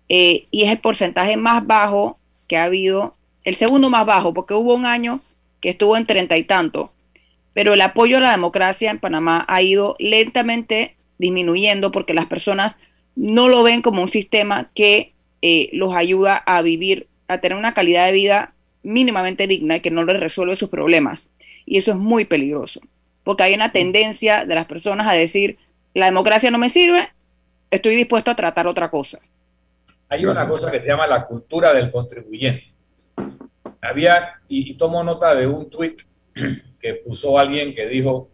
[0.10, 4.54] eh, y es el porcentaje más bajo que ha habido, el segundo más bajo, porque
[4.54, 5.22] hubo un año
[5.62, 6.92] que estuvo en treinta y tanto,
[7.54, 12.80] pero el apoyo a la democracia en Panamá ha ido lentamente disminuyendo porque las personas
[13.16, 17.74] no lo ven como un sistema que eh, los ayuda a vivir, a tener una
[17.74, 18.54] calidad de vida
[18.84, 21.30] mínimamente digna y que no les resuelve sus problemas.
[21.66, 22.82] Y eso es muy peligroso,
[23.24, 25.58] porque hay una tendencia de las personas a decir,
[25.94, 27.10] la democracia no me sirve,
[27.72, 29.20] estoy dispuesto a tratar otra cosa.
[30.08, 32.68] Hay una cosa que se llama la cultura del contribuyente.
[33.82, 35.96] Había, y, tomo nota de un tweet
[36.80, 38.30] que puso alguien que dijo,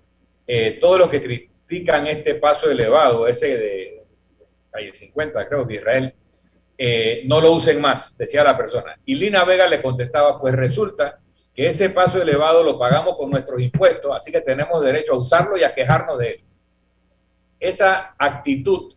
[0.48, 4.04] eh, todo lo que critican este paso elevado, ese de
[4.72, 6.14] calle 50, creo que Israel,
[6.78, 8.98] eh, no lo usen más, decía la persona.
[9.06, 11.20] Y Lina Vega le contestaba, pues resulta
[11.56, 15.58] que ese paso elevado lo pagamos con nuestros impuestos, así que tenemos derecho a usarlo
[15.58, 16.44] y a quejarnos de él.
[17.60, 18.94] Esa actitud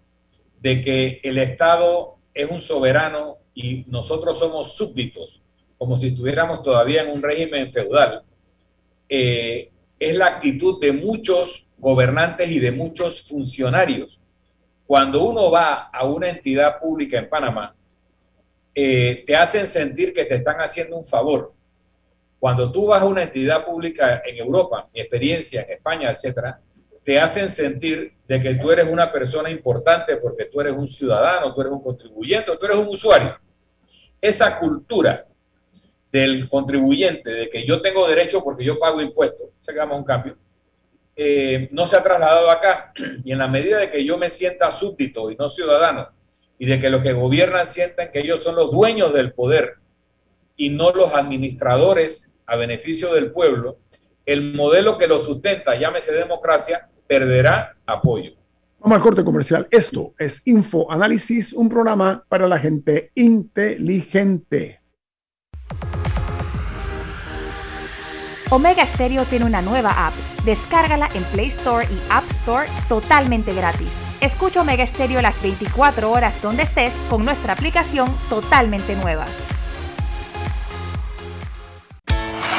[0.60, 5.42] de que el Estado es un soberano y nosotros somos súbditos,
[5.78, 8.24] como si estuviéramos todavía en un régimen feudal,
[9.08, 14.20] eh, es la actitud de muchos gobernantes y de muchos funcionarios.
[14.84, 17.76] Cuando uno va a una entidad pública en Panamá,
[18.74, 21.52] eh, te hacen sentir que te están haciendo un favor.
[22.38, 26.60] Cuando tú vas a una entidad pública en Europa, mi experiencia en España, etcétera,
[27.04, 31.54] te hacen sentir de que tú eres una persona importante porque tú eres un ciudadano,
[31.54, 33.38] tú eres un contribuyente, tú eres un usuario.
[34.20, 35.26] Esa cultura
[36.12, 40.36] del contribuyente, de que yo tengo derecho porque yo pago impuestos, se llama un cambio,
[41.16, 42.92] eh, no se ha trasladado acá.
[43.24, 46.08] Y en la medida de que yo me sienta súbdito y no ciudadano,
[46.58, 49.76] y de que los que gobiernan sientan que ellos son los dueños del poder
[50.56, 53.78] y no los administradores a beneficio del pueblo,
[54.24, 58.32] el modelo que lo sustenta, llámese democracia, perderá apoyo.
[58.80, 59.68] Vamos al corte comercial.
[59.70, 64.80] Esto es Info Análisis, un programa para la gente inteligente.
[68.50, 70.14] Omega Stereo tiene una nueva app.
[70.44, 73.88] Descárgala en Play Store y App Store totalmente gratis.
[74.20, 79.26] Escucha Omega Stereo las 24 horas donde estés con nuestra aplicación totalmente nueva.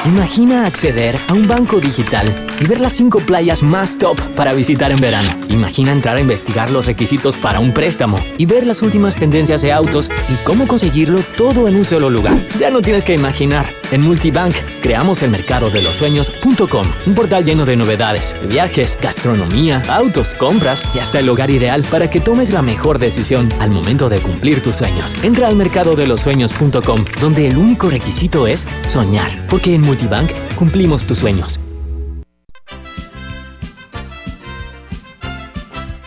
[0.09, 2.25] Imagina acceder a un banco digital
[2.59, 5.29] y ver las cinco playas más top para visitar en verano.
[5.49, 9.71] Imagina entrar a investigar los requisitos para un préstamo y ver las últimas tendencias de
[9.71, 12.35] autos y cómo conseguirlo todo en un solo lugar.
[12.59, 13.67] Ya no tienes que imaginar.
[13.91, 19.81] En Multibank creamos el mercado de los sueños.com, un portal lleno de novedades, viajes, gastronomía,
[19.87, 24.07] autos, compras y hasta el hogar ideal para que tomes la mejor decisión al momento
[24.07, 25.15] de cumplir tus sueños.
[25.23, 30.31] Entra al mercado de los sueños.com, donde el único requisito es soñar, porque en Multibank
[30.55, 31.59] cumplimos tus sueños.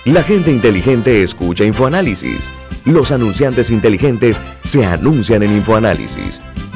[0.05, 2.53] La gente inteligente escucha InfoAnálisis.
[2.85, 6.43] Los anunciantes inteligentes se anuncian en InfoAnálisis.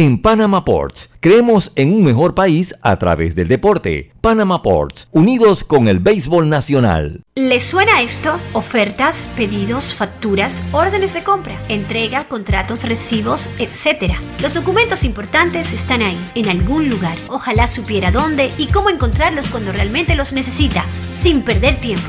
[0.00, 4.14] En Panama Ports, creemos en un mejor país a través del deporte.
[4.22, 7.20] Panama Ports, unidos con el béisbol nacional.
[7.34, 8.40] ¿Les suena esto?
[8.54, 14.14] Ofertas, pedidos, facturas, órdenes de compra, entrega, contratos, recibos, etc.
[14.40, 17.18] Los documentos importantes están ahí, en algún lugar.
[17.28, 20.82] Ojalá supiera dónde y cómo encontrarlos cuando realmente los necesita,
[21.14, 22.08] sin perder tiempo.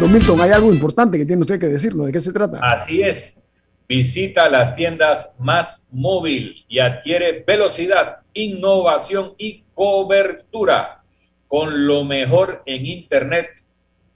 [0.00, 2.06] Don Milton, hay algo importante que tiene usted que decirnos.
[2.06, 2.58] ¿De qué se trata?
[2.62, 3.42] Así es.
[3.86, 11.02] Visita las tiendas más móvil y adquiere velocidad, innovación y cobertura
[11.46, 13.62] con lo mejor en Internet,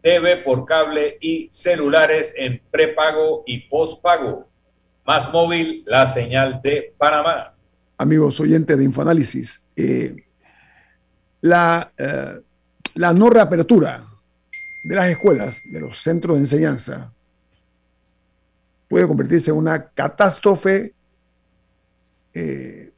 [0.00, 4.48] TV por cable y celulares en prepago y postpago.
[5.04, 7.52] Más móvil, la señal de Panamá.
[7.98, 10.16] Amigos oyentes de Infoanálisis, eh,
[11.42, 12.40] la, eh,
[12.94, 14.13] la no reapertura
[14.84, 17.12] de las escuelas, de los centros de enseñanza,
[18.88, 20.92] puede convertirse en una catástrofe
[22.34, 22.92] eh,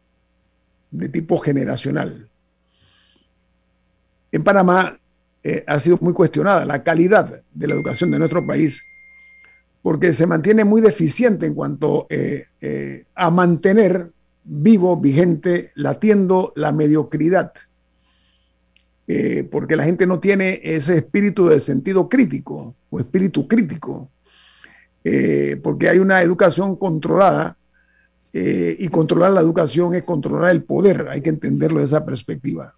[0.90, 2.28] de tipo generacional.
[4.32, 4.98] En Panamá
[5.42, 8.82] eh, ha sido muy cuestionada la calidad de la educación de nuestro país
[9.80, 14.10] porque se mantiene muy deficiente en cuanto eh, a mantener
[14.42, 17.52] vivo, vigente, latiendo la mediocridad.
[19.52, 24.10] Porque la gente no tiene ese espíritu de sentido crítico o espíritu crítico
[25.08, 27.56] eh, porque hay una educación controlada
[28.32, 32.74] eh, y controlar la educación es controlar el poder, hay que entenderlo de esa perspectiva.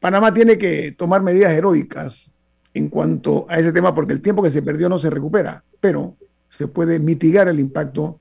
[0.00, 2.32] Panamá tiene que tomar medidas heroicas
[2.74, 6.16] en cuanto a ese tema porque el tiempo que se perdió no se recupera, pero
[6.48, 8.18] se puede mitigar el impacto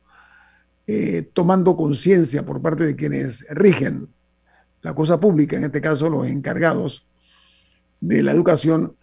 [0.85, 4.07] eh, tomando conciencia por parte de quienes rigen
[4.81, 7.05] la cosa pública, en este caso los encargados
[7.99, 8.95] de la educación,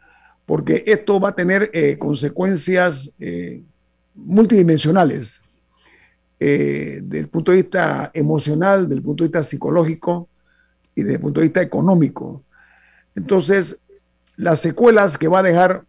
[0.47, 3.62] porque esto va a tener eh, consecuencias eh,
[4.14, 5.41] multidimensionales
[6.39, 10.29] eh, desde el punto de vista emocional, desde el punto de vista psicológico
[10.95, 12.43] y desde el punto de vista económico.
[13.14, 13.79] Entonces,
[14.37, 15.85] las secuelas que va a dejar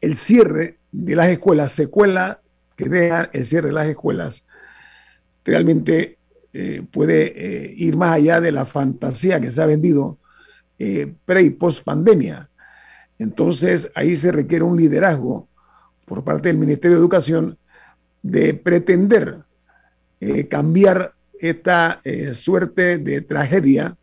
[0.00, 2.40] el cierre de las escuelas, secuela
[2.76, 4.44] que deja el cierre de las escuelas,
[5.44, 6.18] realmente
[6.90, 10.18] puede ir más allá de la fantasía que se ha vendido
[11.24, 12.48] pre y post pandemia
[13.18, 15.48] Entonces ahí se requiere un liderazgo
[16.06, 17.58] por parte del Ministerio de Educación
[18.22, 19.44] de pretender
[20.20, 23.96] eh, cambiar esta eh, suerte de tragedia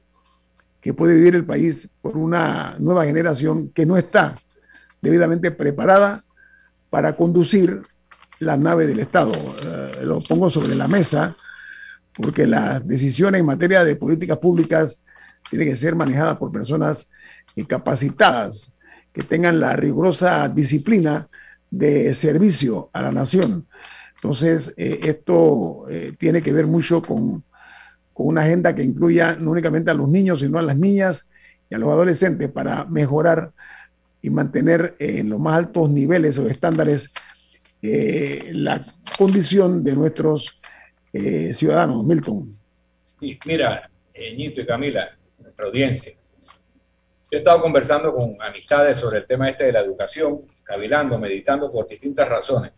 [0.82, 4.36] que puede vivir el país por una nueva generación que no está
[5.02, 6.24] debidamente preparada
[6.90, 7.84] para conducir
[8.40, 9.34] la nave del Estado.
[9.34, 11.36] Eh, lo pongo sobre la mesa
[12.18, 15.04] porque las decisiones en materia de políticas públicas
[15.50, 17.10] tienen que ser manejadas por personas
[17.66, 18.76] capacitadas,
[19.14, 21.28] que tengan la rigurosa disciplina
[21.72, 23.68] de servicio a la nación.
[24.16, 27.44] Entonces, eh, esto eh, tiene que ver mucho con,
[28.20, 31.28] una agenda que incluya no únicamente a los niños, sino a las niñas
[31.70, 33.52] y a los adolescentes para mejorar
[34.24, 37.12] y mantener en los más altos niveles o estándares
[37.84, 38.84] eh, la
[39.20, 40.57] condición de nuestros
[41.54, 42.04] ciudadanos.
[42.04, 42.58] Milton.
[43.16, 43.90] Sí, mira,
[44.36, 46.14] Ñito y Camila, nuestra audiencia.
[47.30, 51.88] He estado conversando con amistades sobre el tema este de la educación, cavilando, meditando por
[51.88, 52.72] distintas razones.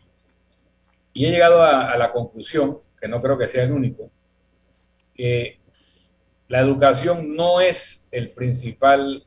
[1.14, 4.10] Y he llegado a, la conclusión, que no creo que sea el único,
[5.14, 5.60] que
[6.48, 9.24] la educación no es el principal,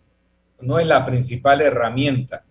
[0.61, 2.45] no es la principal herramienta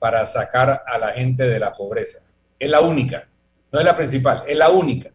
[0.00, 2.26] para sacar a la gente de la pobreza.
[2.58, 3.28] Es la única,
[3.70, 5.13] no es la principal, es la única.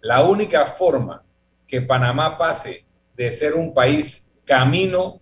[0.00, 1.24] La única forma
[1.66, 2.84] que Panamá pase
[3.14, 5.20] de ser un país camino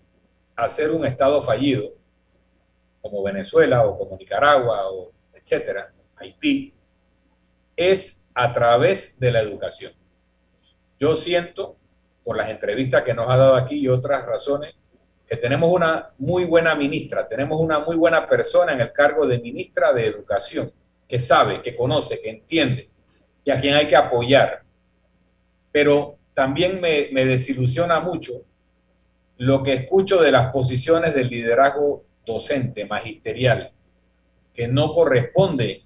[0.57, 1.95] a ser un estado fallido,
[3.01, 6.75] como Venezuela o como Nicaragua o etcétera, Haití,
[7.77, 9.93] es a través de la educación.
[10.99, 11.77] Yo siento,
[12.25, 14.75] por las entrevistas que nos ha dado aquí y otras razones,
[15.27, 19.39] que tenemos una muy buena ministra, tenemos una muy buena persona en el cargo de
[19.39, 20.73] ministra de Educación,
[21.07, 22.91] que sabe, que conoce, que entiende
[23.45, 24.63] y a quien hay que apoyar.
[25.79, 28.33] Pero también me, desilusiona mucho
[29.37, 33.71] lo que escucho de las posiciones del liderazgo docente, magisterial,
[34.53, 35.85] que no corresponde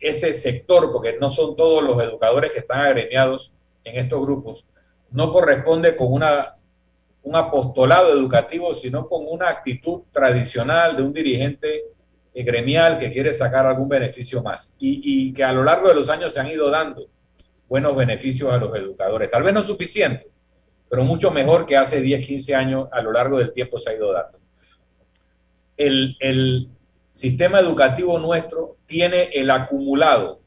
[0.00, 3.52] ese sector, porque no son todos los educadores que están agremiados
[3.84, 4.64] en estos grupos,
[5.10, 6.56] no corresponde con una,
[7.24, 11.82] un apostolado educativo, sino con una actitud tradicional de un dirigente
[12.34, 14.74] gremial que quiere sacar algún beneficio más.
[14.78, 17.06] Y, y que a lo largo de los años se han ido dando
[17.68, 19.30] buenos beneficios a los educadores.
[19.30, 20.28] Tal vez no suficiente,
[20.88, 23.94] pero mucho mejor que hace 10, 15 años a lo largo del tiempo se ha
[23.94, 24.38] ido dando.
[25.76, 26.68] El, el,
[27.14, 30.40] sistema educativo nuestro tiene el acumulado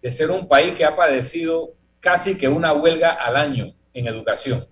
[0.00, 4.66] de ser un país que ha padecido casi que una huelga al año en educación,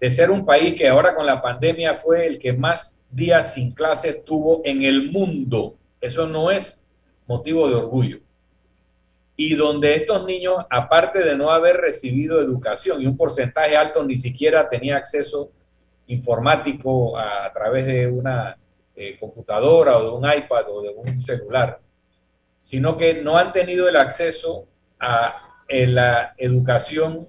[0.00, 3.70] de ser un país que ahora con la pandemia fue el que más días sin
[3.70, 5.76] clases tuvo en el mundo.
[6.00, 6.84] Eso no es
[7.28, 8.18] motivo de orgullo.
[9.40, 14.16] Y donde estos niños, aparte de no haber recibido educación y un porcentaje alto ni
[14.16, 15.52] siquiera tenía acceso
[16.08, 18.58] informático a, través de una
[18.96, 21.80] eh, computadora o de un iPad o de un celular,
[22.60, 24.66] sino que no han tenido el acceso
[24.98, 25.36] a
[25.68, 27.28] la educación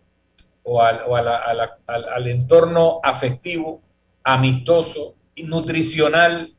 [0.63, 3.81] o, al, entorno afectivo,
[4.23, 6.53] amistoso, nutricional,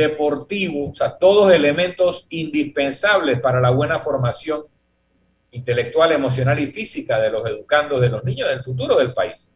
[0.00, 4.64] deportivo, o sea, todos elementos indispensables para la buena formación
[5.52, 9.54] intelectual, emocional y física de los educandos, de los niños del futuro del país.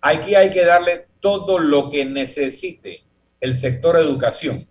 [0.00, 3.02] Aquí hay que darle todo lo que necesite
[3.40, 4.66] el sector educación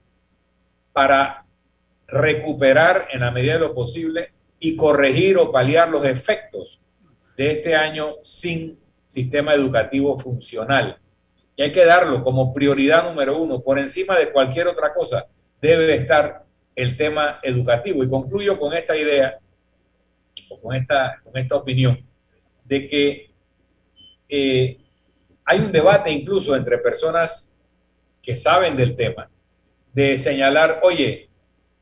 [0.92, 1.46] para
[2.08, 6.80] recuperar en la medida de lo posible y corregir o paliar los efectos
[7.36, 11.00] de este año sin sistema educativo funcional.
[11.56, 15.28] Y hay que darlo como prioridad número uno, por encima de cualquier otra cosa,
[15.62, 16.44] debe estar
[16.76, 18.04] el tema educativo.
[18.04, 19.38] Y concluyo con esta idea,
[20.50, 22.04] o con esta, con esta opinión,
[22.66, 23.32] de que
[24.30, 24.78] eh,
[25.46, 27.56] hay un debate incluso entre personas
[28.22, 29.30] que saben del tema,
[29.94, 31.30] de señalar, oye,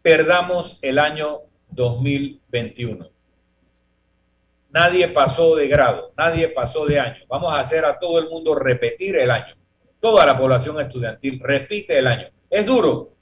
[0.02, 3.10] perdamos el año 2021.
[4.70, 7.24] Nadie pasó de grado, nadie pasó de año.
[7.28, 9.61] Vamos a hacer a todo el mundo repetir el año.
[10.02, 12.28] Toda la población estudiantil repite el año.
[12.50, 13.14] Es duro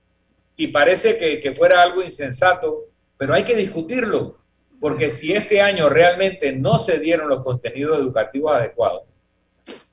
[0.55, 2.86] y parece que, que fuera algo insensato,
[3.17, 4.39] pero hay que discutirlo,
[4.80, 9.03] porque si este año realmente no se dieron los contenidos educativos adecuados,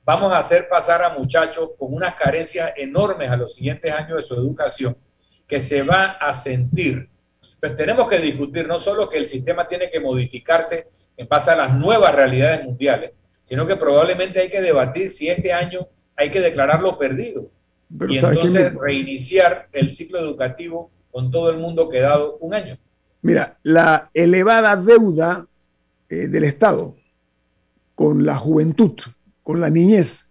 [0.05, 4.21] vamos a hacer pasar a muchachos con unas carencias enormes a los siguientes años de
[4.21, 4.97] su educación
[5.45, 7.09] que se va a sentir.
[7.59, 11.57] Pues tenemos que discutir no solo que el sistema tiene que modificarse en base a
[11.57, 13.11] las nuevas realidades mundiales,
[13.41, 17.49] sino que probablemente hay que debatir si este año hay que declararlo perdido
[18.09, 22.77] y entonces reiniciar el ciclo educativo con todo el mundo quedado un año.
[23.21, 25.47] Mira, la elevada deuda
[26.09, 26.95] eh, del Estado
[27.95, 28.93] con la juventud
[29.47, 30.27] con la niñez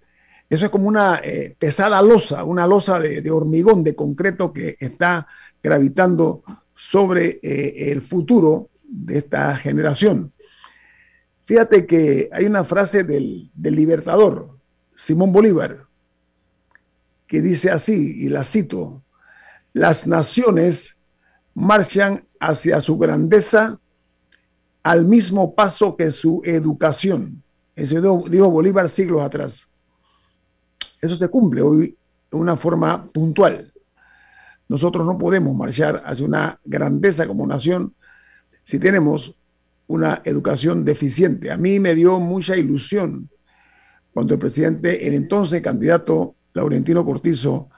[0.51, 5.27] Eso es como una eh, pesada losa, una losa de, hormigón, de concreto que está
[5.63, 6.43] gravitando
[6.77, 10.33] sobre eh, el futuro de esta generación.
[11.41, 14.56] Fíjate que hay una frase del, del libertador,
[14.97, 15.87] Simón Bolívar,
[17.27, 19.03] que dice así, y la cito,
[19.73, 20.97] las naciones
[21.55, 23.79] marchan hacia su grandeza
[24.83, 27.43] al mismo paso que su educación.
[27.75, 29.69] Eso dijo Bolívar siglos atrás.
[31.01, 31.97] Eso se cumple hoy
[32.31, 33.73] de una forma puntual.
[34.69, 37.95] Nosotros no podemos marchar hacia una grandeza como nación
[38.63, 39.35] si tenemos
[39.87, 41.51] una educación deficiente.
[41.51, 43.29] A mí me dio mucha ilusión
[44.17, 47.69] cuando el presidente, el entonces candidato Laurentino Cortizo,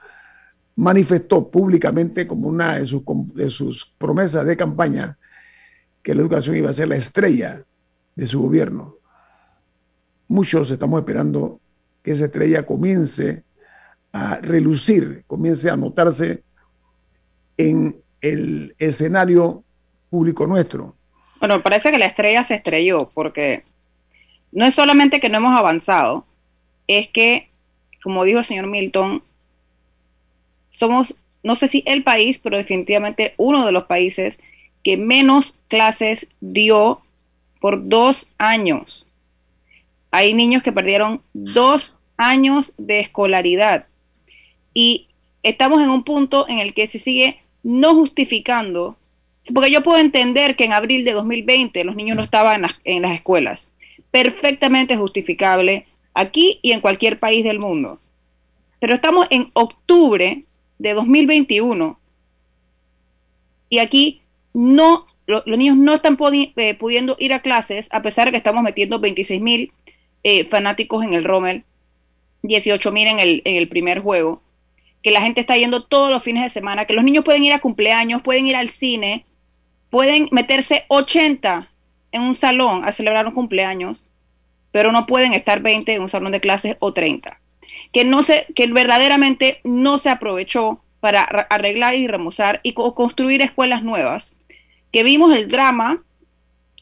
[0.76, 3.02] manifestó públicamente como una de sus,
[3.34, 3.50] de
[3.98, 5.18] promesas de campaña
[6.00, 7.64] que la educación iba a ser la estrella
[8.14, 8.94] de su gobierno.
[10.28, 11.58] Muchos estamos esperando
[12.04, 13.42] que esa estrella comience
[14.12, 16.44] a relucir, comience a notarse
[17.56, 19.64] en el escenario
[20.08, 20.94] público nuestro.
[21.40, 23.64] Bueno, parece que la estrella se estrelló porque
[24.52, 26.27] no es solamente que no hemos avanzado,
[26.88, 27.48] es que,
[28.02, 29.22] como dijo el señor Milton,
[30.70, 34.40] somos, no sé si el país, pero definitivamente uno de los países
[34.82, 37.02] que menos clases dio
[37.60, 39.04] por dos años.
[40.10, 43.86] Hay niños que perdieron dos años de escolaridad
[44.72, 45.08] y
[45.42, 48.96] estamos en un punto en el que se sigue no justificando,
[49.52, 52.80] porque yo puedo entender que en abril de 2020 los niños no estaban en las,
[52.84, 53.68] en las escuelas,
[54.10, 55.86] perfectamente justificable
[56.18, 58.00] aquí y en cualquier país del mundo.
[58.80, 60.44] Pero estamos en octubre
[60.78, 61.98] de 2021
[63.68, 64.20] y aquí
[64.52, 66.18] no, los niños no están
[66.56, 69.72] eh, pudiendo ir a clases a pesar de que estamos metiendo 26 mil
[70.24, 71.62] eh, fanáticos en el Rommel,
[72.42, 74.42] 18 mil en el, en el primer juego,
[75.02, 77.52] que la gente está yendo todos los fines de semana, que los niños pueden ir
[77.52, 79.24] a cumpleaños, pueden ir al cine,
[79.90, 81.68] pueden meterse 80
[82.10, 84.02] en un salón a celebrar un cumpleaños,
[84.72, 87.40] pero no pueden estar 20 en un salón de clases o 30.
[87.92, 93.82] Que, no se, que verdaderamente no se aprovechó para arreglar y remozar y construir escuelas
[93.82, 94.34] nuevas.
[94.92, 96.02] Que vimos el drama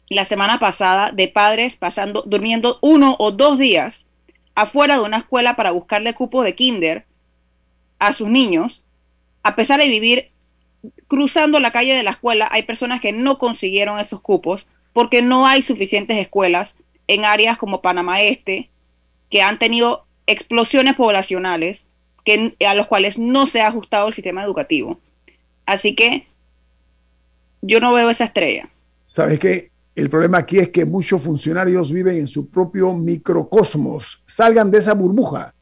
[0.08, 4.06] la semana pasada de padres pasando, durmiendo uno o dos días
[4.54, 7.04] afuera de una escuela para buscarle cupo de kinder
[7.98, 8.82] a sus niños,
[9.42, 10.30] a pesar de vivir
[11.08, 15.46] cruzando la calle de la escuela, hay personas que no consiguieron esos cupos porque no
[15.46, 16.74] hay suficientes escuelas
[17.08, 18.70] en áreas como Panamá Este,
[19.30, 21.86] que han tenido explosiones poblacionales
[22.24, 24.98] que, a los cuales no se ha ajustado el sistema educativo.
[25.64, 26.26] Así que
[27.62, 28.68] yo no veo esa estrella.
[29.08, 29.70] ¿Sabes qué?
[29.94, 34.22] El problema aquí es que muchos funcionarios viven en su propio microcosmos.
[34.26, 35.54] Salgan de esa burbuja,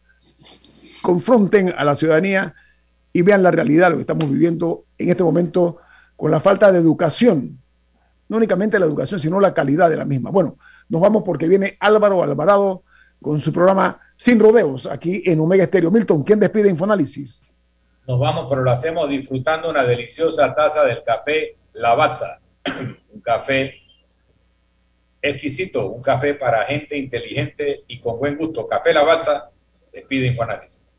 [1.02, 2.54] confronten a la ciudadanía
[3.12, 5.76] y vean la realidad, lo que estamos viviendo en este momento
[6.16, 7.58] con la falta de educación.
[8.28, 10.30] No únicamente la educación, sino la calidad de la misma.
[10.30, 10.56] Bueno,
[10.88, 12.82] nos vamos porque viene Álvaro Alvarado
[13.20, 15.90] con su programa Sin Rodeos aquí en Omega Estéreo.
[15.90, 17.42] Milton, ¿quién despide Infoanálisis?
[18.06, 22.38] Nos vamos, pero lo hacemos disfrutando una deliciosa taza del café Lavazza.
[23.12, 23.74] un café
[25.22, 28.66] exquisito, un café para gente inteligente y con buen gusto.
[28.66, 29.50] Café Lavazza
[29.90, 30.93] despide Infoanálisis.